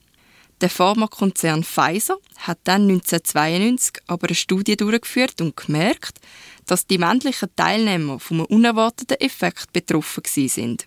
Der 0.60 0.68
Pharmakonzern 0.68 1.64
Pfizer 1.64 2.18
hat 2.36 2.58
dann 2.64 2.82
1992 2.82 4.02
aber 4.06 4.28
eine 4.28 4.34
Studie 4.34 4.76
durchgeführt 4.76 5.40
und 5.40 5.56
gemerkt, 5.56 6.18
dass 6.66 6.86
die 6.86 6.98
männlichen 6.98 7.48
Teilnehmer 7.56 8.20
vom 8.20 8.44
unerwarteten 8.44 9.18
Effekt 9.20 9.72
betroffen 9.72 10.22
sind. 10.26 10.86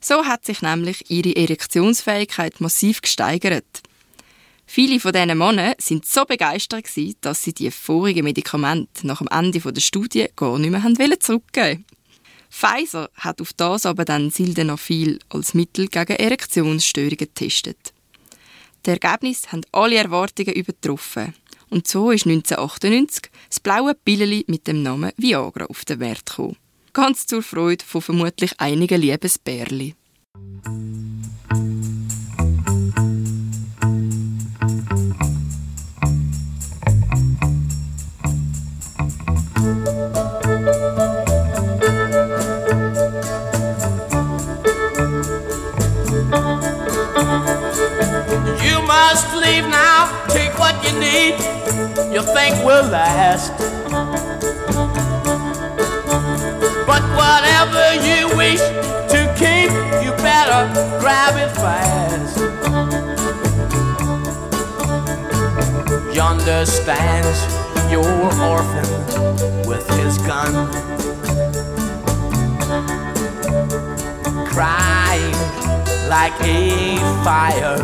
So 0.00 0.26
hat 0.26 0.44
sich 0.44 0.60
nämlich 0.60 1.10
ihre 1.10 1.34
Erektionsfähigkeit 1.34 2.60
massiv 2.60 3.00
gesteigert. 3.00 3.82
Viele 4.66 5.00
von 5.00 5.12
diesen 5.12 5.38
Männern 5.38 5.74
sind 5.78 6.04
so 6.04 6.26
begeistert 6.26 6.86
dass 7.22 7.42
sie 7.42 7.54
die 7.54 7.70
vorigen 7.70 8.24
Medikamente 8.24 9.06
nach 9.06 9.18
dem 9.18 9.28
Ende 9.28 9.60
der 9.60 9.80
Studie 9.80 10.26
gar 10.36 10.58
nicht 10.58 10.70
mehr 10.70 11.20
zurückgeben 11.20 11.86
Pfizer 12.50 13.10
hat 13.14 13.40
auf 13.40 13.52
das 13.54 13.86
aber 13.86 14.04
dann 14.04 14.30
Sildenafil 14.30 15.18
als 15.30 15.54
Mittel 15.54 15.88
gegen 15.88 16.16
Erektionsstörungen 16.16 17.16
getestet. 17.16 17.92
Die 18.86 18.90
Ergebnisse 18.90 19.50
haben 19.50 19.62
alle 19.72 19.96
Erwartungen 19.96 20.54
übertroffen. 20.54 21.34
Und 21.68 21.88
so 21.88 22.12
ist 22.12 22.26
1998 22.26 23.30
das 23.48 23.58
blaue 23.58 23.94
Pilleli 23.94 24.44
mit 24.46 24.68
dem 24.68 24.82
Namen 24.82 25.10
Viagra 25.16 25.64
auf 25.64 25.84
den 25.84 25.98
Wert 25.98 26.26
gekommen. 26.26 26.56
Ganz 26.92 27.26
zur 27.26 27.42
Freude 27.42 27.84
von 27.84 28.00
vermutlich 28.00 28.52
einigen 28.58 29.00
Liebesbärli. 29.00 29.96
leave 49.46 49.68
now, 49.68 50.26
take 50.28 50.58
what 50.58 50.74
you 50.84 50.92
need, 50.98 51.34
you 52.12 52.22
think 52.34 52.54
will 52.64 52.86
last. 52.90 53.52
But 56.90 57.04
whatever 57.20 57.84
you 58.08 58.20
wish 58.36 58.64
to 59.12 59.20
keep, 59.40 59.70
you 60.02 60.10
better 60.30 60.60
grab 61.02 61.34
it 61.44 61.52
fast. 61.62 62.36
Yonder 66.14 66.66
stands 66.66 67.38
your 67.90 68.08
orphan 68.52 68.90
with 69.68 69.86
his 70.00 70.18
gun. 70.18 70.52
Crying 74.52 75.38
like 76.08 76.36
a 76.42 76.96
fire 77.24 77.76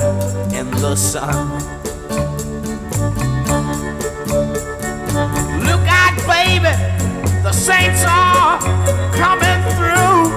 the 0.83 0.97
sun. 0.97 1.49
Look 5.63 5.87
out, 5.87 6.17
baby, 6.27 6.75
the 7.45 7.53
saints 7.53 8.03
are 8.05 8.59
coming 9.15 9.61
through. 9.77 10.33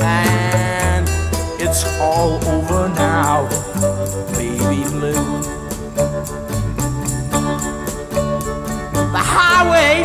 And 0.00 1.08
it's 1.60 1.84
all 1.98 2.36
over 2.46 2.88
now, 2.90 3.48
baby 4.36 4.84
blue. 4.90 5.42
The 9.10 9.24
highway 9.34 10.02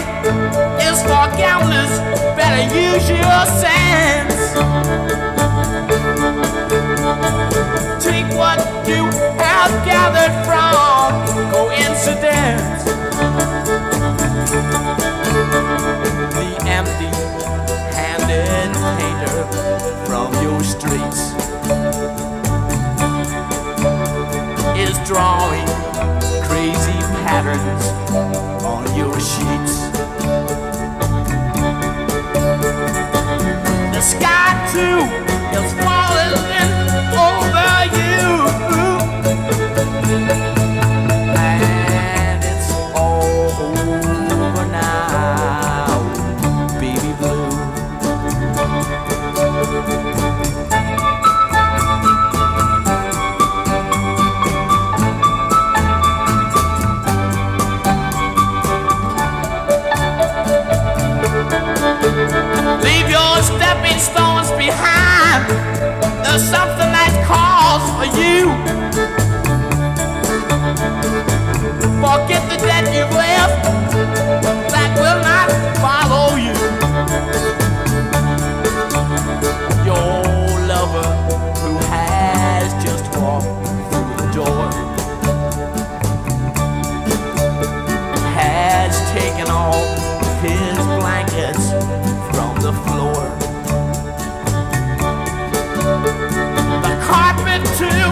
is 0.82 1.00
for 1.04 1.28
gamblers, 1.38 1.94
better 2.36 2.64
use 2.76 3.08
your 3.08 3.46
sense. 3.62 5.19
What 8.40 8.60
you 8.88 9.04
have 9.36 9.72
gathered 9.84 10.34
from 10.48 11.12
coincidence. 11.52 12.84
The 16.40 16.50
empty 16.80 17.12
handed 18.00 18.72
painter 18.96 19.40
from 20.08 20.32
your 20.42 20.64
streets 20.64 21.22
is 24.80 24.96
drawing 25.06 25.68
crazy 26.48 27.00
patterns 27.28 27.86
on 28.64 28.86
your 28.96 29.20
sheets. 29.20 29.76
The 33.94 34.02
sky 34.02 34.48
too 34.72 35.04
is 35.60 35.74
over 43.62 44.66
now, 44.72 46.00
baby 46.80 47.14
blue. 47.20 47.50
Leave 62.84 63.10
your 63.10 63.44
stepping 63.44 64.00
stones 64.00 64.52
behind. 64.52 65.50
There's 66.24 66.44
something 66.50 66.69
Forget 72.10 72.42
the 72.50 72.58
debt 72.66 72.86
you've 72.92 73.12
left. 73.12 73.64
That 74.74 74.92
will 74.98 75.22
not 75.22 75.50
follow 75.78 76.38
you. 76.38 76.56
Your 79.86 80.24
lover 80.66 81.08
who 81.62 81.78
has 81.94 82.74
just 82.84 83.06
walked 83.16 83.46
through 83.92 84.14
the 84.18 84.30
door 84.34 84.66
has 88.34 88.92
taken 89.12 89.48
all 89.52 89.86
his 90.42 90.78
blankets 90.98 91.66
from 92.34 92.56
the 92.66 92.74
floor. 92.90 93.22
The 96.82 96.96
carpet 97.06 97.62
too 97.78 98.09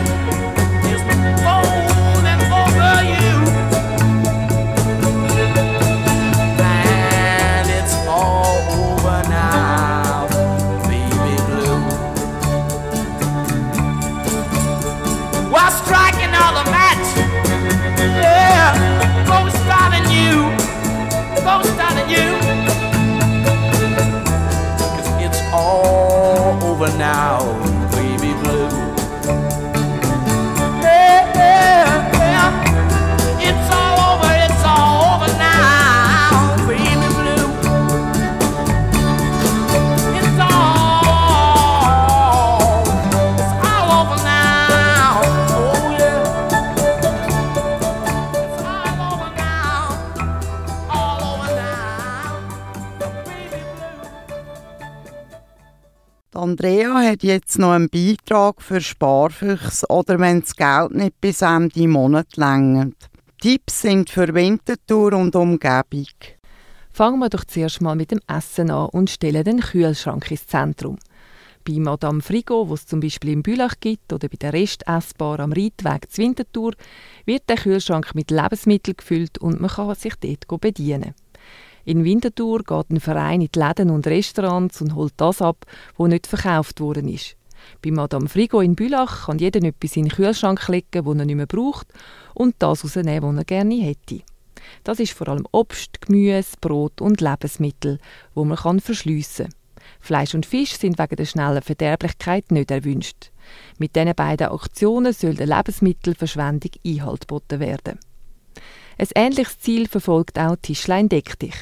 Andrea 56.34 56.94
hat 56.94 57.24
jetzt 57.24 57.58
noch 57.58 57.72
einen 57.72 57.90
Beitrag 57.90 58.62
für 58.62 58.82
Sparfüchs 58.82 59.90
oder 59.90 60.20
wenn 60.20 60.42
das 60.42 60.56
Geld 60.56 60.92
nicht 60.92 61.20
bis 61.22 61.42
Ende 61.42 61.88
Monat 61.88 62.36
längert. 62.36 62.96
Tipps 63.42 63.82
sind 63.82 64.10
für 64.10 64.34
Winterthur 64.34 65.14
und 65.14 65.36
Umgebung. 65.36 66.08
Fangen 66.92 67.20
wir 67.20 67.30
doch 67.30 67.46
zuerst 67.46 67.82
mal 67.82 67.96
mit 67.96 68.12
dem 68.12 68.20
Essen 68.28 68.72
an 68.72 68.90
und 68.90 69.10
stellen 69.10 69.44
den 69.44 69.62
Kühlschrank 69.62 70.30
ins 70.30 70.48
Zentrum. 70.48 70.98
Bei 71.64 71.74
Madame 71.80 72.22
Frigo, 72.22 72.68
wo 72.68 72.74
es 72.74 72.86
zum 72.86 73.00
Beispiel 73.00 73.32
im 73.32 73.44
Bülach 73.44 73.76
gibt, 73.80 74.12
oder 74.12 74.28
bei 74.28 74.38
der 74.38 74.54
Restessbar 74.54 75.40
am 75.40 75.54
Reitweg 75.54 76.12
zu 76.12 76.22
Winterthur, 76.22 76.74
wird 77.26 77.44
der 77.50 77.58
Kühlschrank 77.58 78.16
mit 78.16 78.32
Lebensmitteln 78.32 78.98
gefüllt 78.98 79.38
und 79.38 79.60
man 79.62 79.70
kann 79.70 79.94
sich 79.96 80.16
dort 80.16 80.62
bedienen. 80.62 81.14
In 81.88 82.04
Winterthur 82.04 82.64
geht 82.66 82.90
ein 82.90 83.00
Verein 83.00 83.40
in 83.40 83.48
die 83.50 83.60
Läden 83.60 83.92
und 83.92 84.06
Restaurants 84.08 84.82
und 84.82 84.94
holt 84.94 85.14
das 85.16 85.42
ab, 85.42 85.66
was 85.96 86.10
nicht 86.10 86.28
verkauft 86.28 86.82
worden 86.82 87.08
ist. 87.08 87.38
Bei 87.82 87.92
Madame 87.92 88.28
Frigo 88.28 88.60
in 88.60 88.76
Bülach 88.76 89.28
kann 89.28 89.40
jeder 89.40 89.64
etwas 89.64 89.96
in 89.96 90.04
den 90.04 90.12
Kühlschrank 90.12 90.68
legen, 90.68 91.06
das 91.06 91.06
er 91.06 91.24
nicht 91.24 91.36
mehr 91.36 91.46
braucht, 91.46 91.88
und 92.34 92.56
das 92.60 92.84
rausnehmen, 92.84 93.30
was 93.30 93.38
er 93.38 93.46
gerne 93.46 93.82
hätte. 93.82 94.20
Das 94.84 95.00
ist 95.00 95.14
vor 95.14 95.30
allem 95.30 95.48
Obst, 95.54 96.02
Gemüse, 96.02 96.58
Brot 96.60 97.00
und 97.00 97.22
Lebensmittel, 97.22 98.00
wo 98.36 98.44
man 98.44 98.82
verschliessen 98.82 99.46
kann. 99.46 99.56
Fleisch 100.02 100.36
und 100.36 100.46
Fisch 100.46 100.78
sind 100.78 101.00
wegen 101.00 101.16
der 101.16 101.24
schnellen 101.24 101.62
Verderblichkeit 101.62 102.52
nicht 102.52 102.70
erwünscht. 102.70 103.32
Mit 103.78 103.96
diesen 103.96 104.14
beiden 104.14 104.50
Aktionen 104.50 105.14
soll 105.14 105.36
der 105.36 105.48
Lebensmittelverschwendung 105.48 106.72
Einhalt 106.86 107.30
geboten 107.30 107.62
werden. 107.62 107.98
Ein 108.98 109.08
ähnliches 109.16 109.60
Ziel 109.60 109.88
verfolgt 109.88 110.38
auch 110.38 110.58
Tischlein 110.62 111.08
Deck 111.08 111.40
dich. 111.40 111.56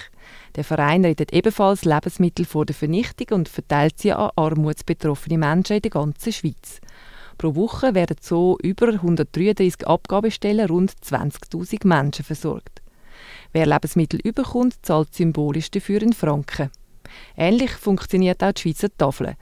Der 0.56 0.64
Verein 0.64 1.04
rettet 1.04 1.34
ebenfalls 1.34 1.84
Lebensmittel 1.84 2.46
vor 2.46 2.66
der 2.66 2.76
Vernichtung 2.76 3.40
und 3.40 3.50
verteilt 3.50 4.00
sie 4.00 4.14
an 4.14 4.32
armutsbetroffene 4.36 5.38
Menschen 5.38 5.78
in 5.78 5.82
der 5.82 5.92
ganzen 5.92 6.32
Schweiz. 6.32 6.80
Pro 7.38 7.56
Woche 7.56 7.94
werden 7.94 8.16
so 8.22 8.58
über 8.64 8.88
133 8.88 9.86
Abgabestellen 9.86 10.68
rund 10.68 10.94
20.000 11.04 11.86
Menschen 11.86 12.24
versorgt. 12.24 12.82
Wer 13.52 13.66
Lebensmittel 13.66 14.22
überkommt, 14.22 14.76
zahlt 14.82 15.14
symbolisch 15.14 15.72
dafür 15.72 16.02
in 16.02 16.14
Franken. 16.14 16.72
Ähnlich 17.36 17.72
funktioniert 17.72 18.42
auch 18.42 18.54
die 18.54 18.62
Schweizer 18.62 18.90
Tafel. 18.98 19.36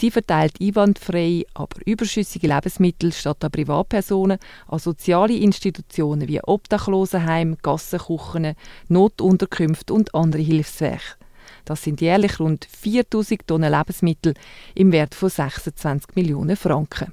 Sie 0.00 0.12
verteilt 0.12 0.60
einwandfrei, 0.60 1.44
aber 1.54 1.80
überschüssige 1.84 2.46
Lebensmittel 2.46 3.12
statt 3.12 3.42
an 3.42 3.50
Privatpersonen 3.50 4.38
an 4.68 4.78
soziale 4.78 5.34
Institutionen 5.34 6.28
wie 6.28 6.40
Obdachlosenheim, 6.40 7.56
Gassenküchen, 7.62 8.54
Notunterkünfte 8.86 9.92
und 9.92 10.14
andere 10.14 10.42
Hilfswerke. 10.42 11.16
Das 11.64 11.82
sind 11.82 12.00
jährlich 12.00 12.38
rund 12.38 12.64
4000 12.70 13.44
Tonnen 13.44 13.72
Lebensmittel 13.72 14.34
im 14.76 14.92
Wert 14.92 15.16
von 15.16 15.30
26 15.30 16.14
Millionen 16.14 16.54
Franken. 16.54 17.10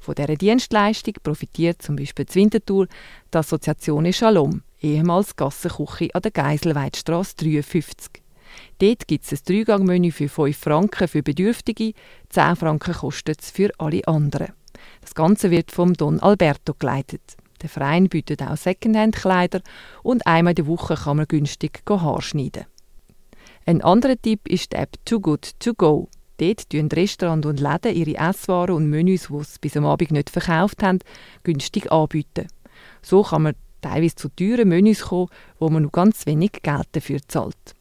Von 0.00 0.14
dieser 0.14 0.36
Dienstleistung 0.36 1.16
profitiert 1.22 1.82
zum 1.82 1.96
Beispiel 1.96 2.24
die 2.24 2.34
Winterthur 2.36 2.86
die 3.34 3.36
Assoziation 3.36 4.10
Shalom, 4.10 4.62
ehemals 4.80 5.36
Gassenküche 5.36 6.14
an 6.14 6.22
der 6.22 6.30
Geiselweidstrasse 6.30 7.36
53. 7.36 8.25
Dort 8.78 9.06
gibt 9.08 9.24
es 9.24 9.32
ein 9.32 9.44
Dreigangmenü 9.46 10.10
für 10.10 10.28
5 10.28 10.56
Franken 10.56 11.08
für 11.08 11.22
Bedürftige, 11.22 11.92
10 12.30 12.56
Franken 12.56 12.94
kostet 12.94 13.40
es 13.42 13.50
für 13.50 13.70
alle 13.78 14.06
anderen. 14.06 14.52
Das 15.00 15.14
Ganze 15.14 15.50
wird 15.50 15.70
vom 15.70 15.94
Don 15.94 16.20
Alberto 16.20 16.74
geleitet. 16.78 17.36
Der 17.62 17.68
Verein 17.68 18.08
bietet 18.08 18.42
auch 18.42 18.56
Secondhand-Kleider 18.56 19.62
und 20.02 20.26
einmal 20.26 20.54
in 20.58 20.66
Woche 20.66 20.94
kann 20.94 21.16
man 21.16 21.26
günstig 21.26 21.82
Haar 21.88 22.20
schneiden. 22.20 22.66
Ein 23.64 23.82
anderer 23.82 24.16
Tipp 24.20 24.46
ist 24.46 24.72
die 24.72 24.76
App 24.76 24.92
Too 25.04 25.20
Good 25.20 25.58
To 25.60 25.74
Go. 25.74 26.08
Dort 26.38 26.68
tun 26.68 26.88
Restaurants 26.88 27.46
und 27.46 27.60
Läden 27.60 27.96
ihre 27.96 28.18
Esswaren 28.18 28.76
und 28.76 28.90
Menüs, 28.90 29.28
die 29.28 29.44
sie 29.44 29.58
bis 29.60 29.76
am 29.76 29.86
Abend 29.86 30.10
nicht 30.10 30.28
verkauft 30.30 30.82
haben, 30.82 30.98
günstig 31.44 31.90
anbieten. 31.90 32.48
So 33.00 33.22
kann 33.22 33.42
man 33.42 33.54
teilweise 33.80 34.16
zu 34.16 34.28
teuren 34.28 34.68
Menüs 34.68 35.02
kommen, 35.02 35.28
wo 35.58 35.70
man 35.70 35.82
nur 35.82 35.92
ganz 35.92 36.26
wenig 36.26 36.52
Geld 36.62 36.88
dafür 36.92 37.20
zahlt. 37.26 37.75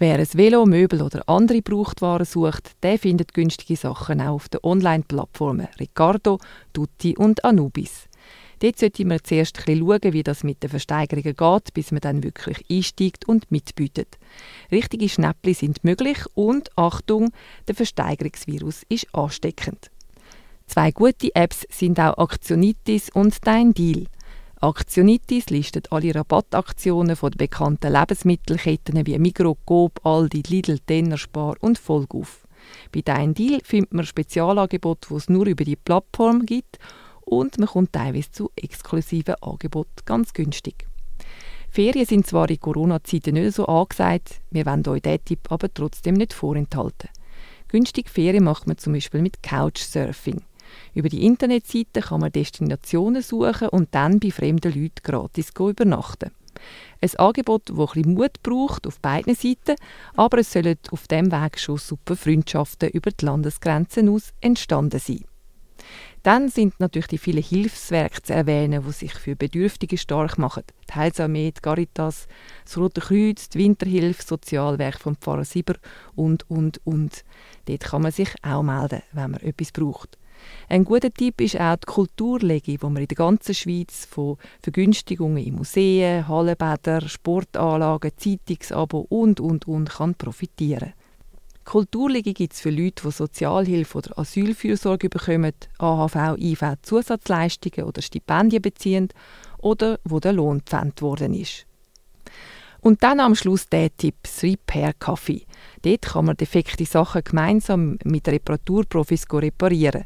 Wer 0.00 0.20
ein 0.20 0.28
Velo, 0.32 0.64
Möbel 0.64 1.02
oder 1.02 1.28
andere 1.28 1.60
Brauchtwaren 1.60 2.24
sucht, 2.24 2.70
der 2.84 3.00
findet 3.00 3.34
günstige 3.34 3.74
Sachen 3.74 4.20
auch 4.20 4.34
auf 4.34 4.48
den 4.48 4.60
Online-Plattformen 4.62 5.66
Ricardo, 5.80 6.38
Tutti 6.72 7.16
und 7.16 7.44
Anubis. 7.44 8.04
Dort 8.60 8.78
sollte 8.78 9.04
man 9.04 9.18
zuerst 9.24 9.58
ein 9.68 9.78
schauen, 9.78 10.12
wie 10.12 10.22
das 10.22 10.44
mit 10.44 10.62
den 10.62 10.70
Versteigerungen 10.70 11.34
geht, 11.34 11.74
bis 11.74 11.90
man 11.90 12.00
dann 12.00 12.22
wirklich 12.22 12.64
einsteigt 12.70 13.26
und 13.26 13.50
mitbietet. 13.50 14.18
Richtige 14.70 15.08
Schnäppli 15.08 15.52
sind 15.54 15.82
möglich 15.82 16.18
und 16.34 16.70
Achtung, 16.78 17.32
der 17.66 17.74
Versteigerungsvirus 17.74 18.84
ist 18.88 19.12
ansteckend. 19.12 19.90
Zwei 20.68 20.92
gute 20.92 21.34
Apps 21.34 21.66
sind 21.70 21.98
auch 21.98 22.18
Aktionitis 22.18 23.10
und 23.10 23.34
Dein 23.44 23.74
Deal. 23.74 24.06
Aktionitis 24.60 25.50
listet 25.50 25.92
alle 25.92 26.12
Rabattaktionen 26.12 27.14
von 27.14 27.30
bekannten 27.30 27.92
Lebensmittelketten 27.92 29.06
wie 29.06 29.16
Migros, 29.16 29.56
Coop, 29.64 30.04
Aldi, 30.04 30.42
Lidl, 30.48 30.80
Denner, 30.88 31.16
Spar 31.16 31.54
und 31.60 31.78
Volk 31.78 32.12
auf. 32.12 32.44
Bei 32.92 33.02
Dein 33.02 33.34
Deal 33.34 33.60
findet 33.62 33.94
man 33.94 34.04
Spezialangebote, 34.04 35.10
die 35.10 35.14
es 35.14 35.28
nur 35.28 35.46
über 35.46 35.62
die 35.62 35.76
Plattform 35.76 36.44
gibt 36.44 36.80
und 37.20 37.56
man 37.58 37.68
kommt 37.68 37.92
teilweise 37.92 38.32
zu 38.32 38.50
exklusiven 38.56 39.36
Angeboten 39.40 40.02
ganz 40.04 40.32
günstig. 40.32 40.88
Ferien 41.70 42.06
sind 42.06 42.26
zwar 42.26 42.50
in 42.50 42.58
Corona-Zeiten 42.58 43.34
nicht 43.34 43.54
so 43.54 43.66
angesagt, 43.66 44.40
wir 44.50 44.66
wollen 44.66 44.88
euch 44.88 45.02
diesen 45.02 45.24
Tipp 45.24 45.40
aber 45.50 45.72
trotzdem 45.72 46.14
nicht 46.14 46.32
vorenthalten. 46.32 47.10
Günstig 47.68 48.10
Ferien 48.10 48.42
macht 48.42 48.66
man 48.66 48.78
zum 48.78 48.94
Beispiel 48.94 49.22
mit 49.22 49.40
Couchsurfing. 49.40 50.42
Über 50.94 51.08
die 51.08 51.24
Internetseite 51.24 52.00
kann 52.00 52.20
man 52.20 52.32
Destinationen 52.32 53.22
suchen 53.22 53.68
und 53.68 53.94
dann 53.94 54.20
bei 54.20 54.30
fremden 54.30 54.72
Leuten 54.72 55.02
gratis 55.02 55.52
übernachten. 55.58 56.30
Ein 57.00 57.16
Angebot, 57.16 57.70
das 57.70 57.96
ein 57.96 58.14
Mut 58.14 58.42
braucht 58.42 58.86
auf 58.86 59.00
beiden 59.00 59.34
Seiten, 59.34 59.76
aber 60.14 60.38
es 60.38 60.52
sollen 60.52 60.78
auf 60.90 61.06
dem 61.06 61.30
Weg 61.30 61.58
schon 61.58 61.78
super 61.78 62.16
Freundschaften 62.16 62.90
über 62.90 63.10
die 63.10 63.24
Landesgrenzen 63.24 64.08
aus 64.08 64.32
entstanden 64.40 64.98
sein. 64.98 65.24
Dann 66.24 66.48
sind 66.48 66.80
natürlich 66.80 67.06
die 67.06 67.18
vielen 67.18 67.42
Hilfswerke 67.42 68.22
zu 68.22 68.34
erwähnen, 68.34 68.84
die 68.84 68.92
sich 68.92 69.14
für 69.14 69.36
Bedürftige 69.36 69.96
stark 69.96 70.36
machen. 70.36 70.64
Die 70.90 70.94
Heilsarmee, 70.94 71.52
die 71.52 71.60
Caritas, 71.60 72.26
das 72.64 72.76
Rote 72.76 73.00
Kreuz, 73.00 73.48
die 73.48 73.60
Winterhilfe, 73.60 74.18
das 74.18 74.28
Sozialwerk 74.28 74.98
vom 74.98 75.16
Pfarrer 75.16 75.44
Sieber 75.44 75.76
und, 76.16 76.50
und, 76.50 76.84
und. 76.84 77.24
Dort 77.66 77.84
kann 77.84 78.02
man 78.02 78.12
sich 78.12 78.30
auch 78.42 78.62
melden, 78.62 79.02
wenn 79.12 79.30
man 79.30 79.40
etwas 79.40 79.70
braucht. 79.70 80.18
Ein 80.68 80.84
guter 80.84 81.12
Tipp 81.12 81.40
ist 81.40 81.60
auch 81.60 81.76
die 81.76 81.86
Kulturlege, 81.86 82.76
wo 82.80 82.88
man 82.88 83.02
in 83.02 83.08
der 83.08 83.16
ganzen 83.16 83.54
Schweiz 83.54 84.06
von 84.10 84.36
Vergünstigungen 84.62 85.44
in 85.44 85.54
Museen, 85.54 86.26
Hallenbädern, 86.28 87.08
Sportanlagen, 87.08 88.12
Zeitungsabo 88.16 89.06
und, 89.08 89.40
und, 89.40 89.66
und 89.66 89.90
kann 89.90 90.14
profitieren 90.14 90.92
Kulturliege 91.68 92.32
gibt 92.32 92.54
es 92.54 92.60
für 92.62 92.70
Leute, 92.70 93.02
die 93.04 93.10
Sozialhilfe 93.10 93.98
oder 93.98 94.18
Asylfürsorge 94.18 95.10
bekommen, 95.10 95.52
AHV, 95.76 96.38
IV, 96.38 96.62
Zusatzleistungen 96.80 97.86
oder 97.86 98.00
Stipendien 98.00 98.62
beziehen 98.62 99.08
oder 99.58 100.00
wo 100.02 100.18
der 100.18 100.32
Lohn 100.32 100.60
gepfändet 100.60 101.02
worden 101.02 101.34
ist. 101.34 101.67
Und 102.80 103.02
dann 103.02 103.20
am 103.20 103.34
Schluss 103.34 103.68
der 103.68 103.94
Tipp, 103.96 104.14
das 104.22 104.42
Repair 104.42 104.92
Café. 105.00 105.42
Dort 105.82 106.02
kann 106.02 106.26
man 106.26 106.36
defekte 106.36 106.84
Sachen 106.84 107.22
gemeinsam 107.24 107.98
mit 108.04 108.28
Reparaturprofis 108.28 109.26
reparieren. 109.32 110.04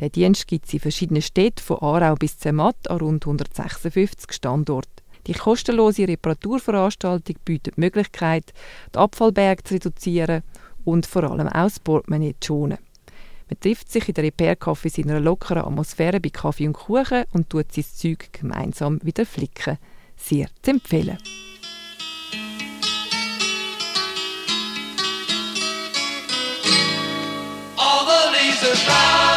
Der 0.00 0.10
Dienst 0.10 0.46
gibt 0.46 0.66
es 0.66 0.74
in 0.74 0.80
verschiedenen 0.80 1.22
Städten, 1.22 1.62
von 1.62 1.78
Aarau 1.78 2.14
bis 2.14 2.38
Zermatt 2.38 2.88
an 2.90 2.98
rund 2.98 3.24
156 3.24 4.32
Standorten. 4.32 4.90
Die 5.26 5.34
kostenlose 5.34 6.08
Reparaturveranstaltung 6.08 7.36
bietet 7.44 7.76
die 7.76 7.80
Möglichkeit, 7.80 8.52
den 8.94 9.00
Abfallberg 9.00 9.66
zu 9.66 9.74
reduzieren 9.74 10.42
und 10.84 11.06
vor 11.06 11.24
allem 11.24 11.48
auch 11.48 11.52
das 11.52 11.80
Portemonnaie 11.80 12.34
zu 12.40 12.48
schonen. 12.48 12.78
Man 13.48 13.60
trifft 13.60 13.90
sich 13.90 14.08
in 14.08 14.14
der 14.14 14.24
Repair 14.24 14.56
Café 14.56 14.96
in 14.98 15.10
einer 15.10 15.20
lockeren 15.20 15.64
Atmosphäre 15.64 16.20
bei 16.20 16.30
Kaffee 16.30 16.68
und 16.68 16.74
Kuchen 16.74 17.24
und 17.32 17.50
tut 17.50 17.72
sein 17.72 17.84
Zeug 17.84 18.32
gemeinsam 18.32 19.00
wieder 19.02 19.26
flicken. 19.26 19.78
Sehr 20.16 20.48
zu 20.62 20.70
empfehlen. 20.70 21.18
The 28.60 29.29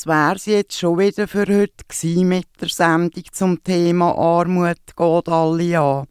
das 0.00 0.06
wäre 0.06 0.36
es 0.36 0.46
jetzt 0.46 0.78
schon 0.78 0.98
wieder 0.98 1.28
für 1.28 1.40
heute 1.46 1.84
gewesen 1.86 2.28
mit 2.28 2.46
der 2.58 2.70
Sendung 2.70 3.22
zum 3.32 3.62
Thema 3.62 4.16
Armut 4.16 4.96
geht 4.96 5.28
alle 5.28 5.78
an. 5.78 6.06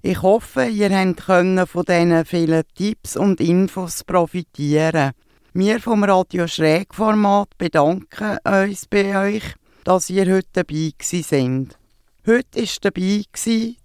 Ich 0.00 0.22
hoffe, 0.22 0.66
ihr 0.66 0.90
könnt 1.14 1.68
von 1.68 1.84
diesen 1.84 2.24
vielen 2.24 2.62
Tipps 2.76 3.16
und 3.16 3.40
Infos 3.40 4.04
profitieren. 4.04 5.10
Wir 5.54 5.80
vom 5.80 6.04
Radio 6.04 6.46
Schrägformat 6.46 7.58
bedanken 7.58 8.38
uns 8.44 8.86
bei 8.86 9.34
euch, 9.34 9.54
dass 9.82 10.08
ihr 10.08 10.32
heute 10.32 10.48
dabei 10.52 10.92
sind. 11.00 11.76
Heute 12.24 12.60
war 12.60 12.68
dabei 12.80 13.24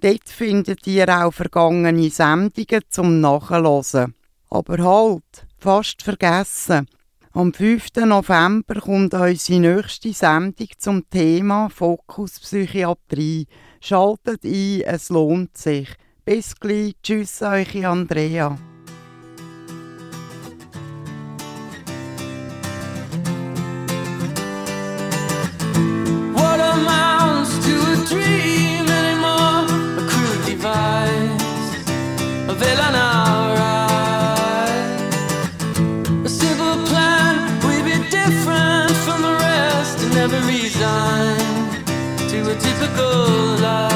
Dort 0.00 0.28
findet 0.28 0.86
ihr 0.86 1.08
auch 1.08 1.32
vergangene 1.32 2.10
Sendungen 2.10 2.82
zum 2.88 3.20
Nachhören. 3.20 4.14
Aber 4.48 4.78
halt, 4.78 5.48
fast 5.58 6.02
vergessen. 6.02 6.86
Am 7.32 7.54
5. 7.54 7.90
November 8.06 8.80
kommt 8.80 9.14
unsere 9.14 9.60
nächste 9.60 10.12
Sendung 10.12 10.66
zum 10.78 11.08
Thema 11.08 11.68
Fokus 11.68 12.40
Psychiatrie. 12.40 13.46
Schaltet 13.80 14.44
ein, 14.44 14.80
es 14.80 15.10
lohnt 15.10 15.56
sich. 15.56 15.90
Bis 16.24 16.56
gleich. 16.58 16.96
Tschüss, 17.00 17.40
euch 17.40 17.86
Andrea. 17.86 18.58
What 26.34 26.58
amounts 26.58 27.64
to 27.64 27.76
a 27.92 28.04
dream 28.08 28.49
typical 42.62 43.56
life. 43.62 43.89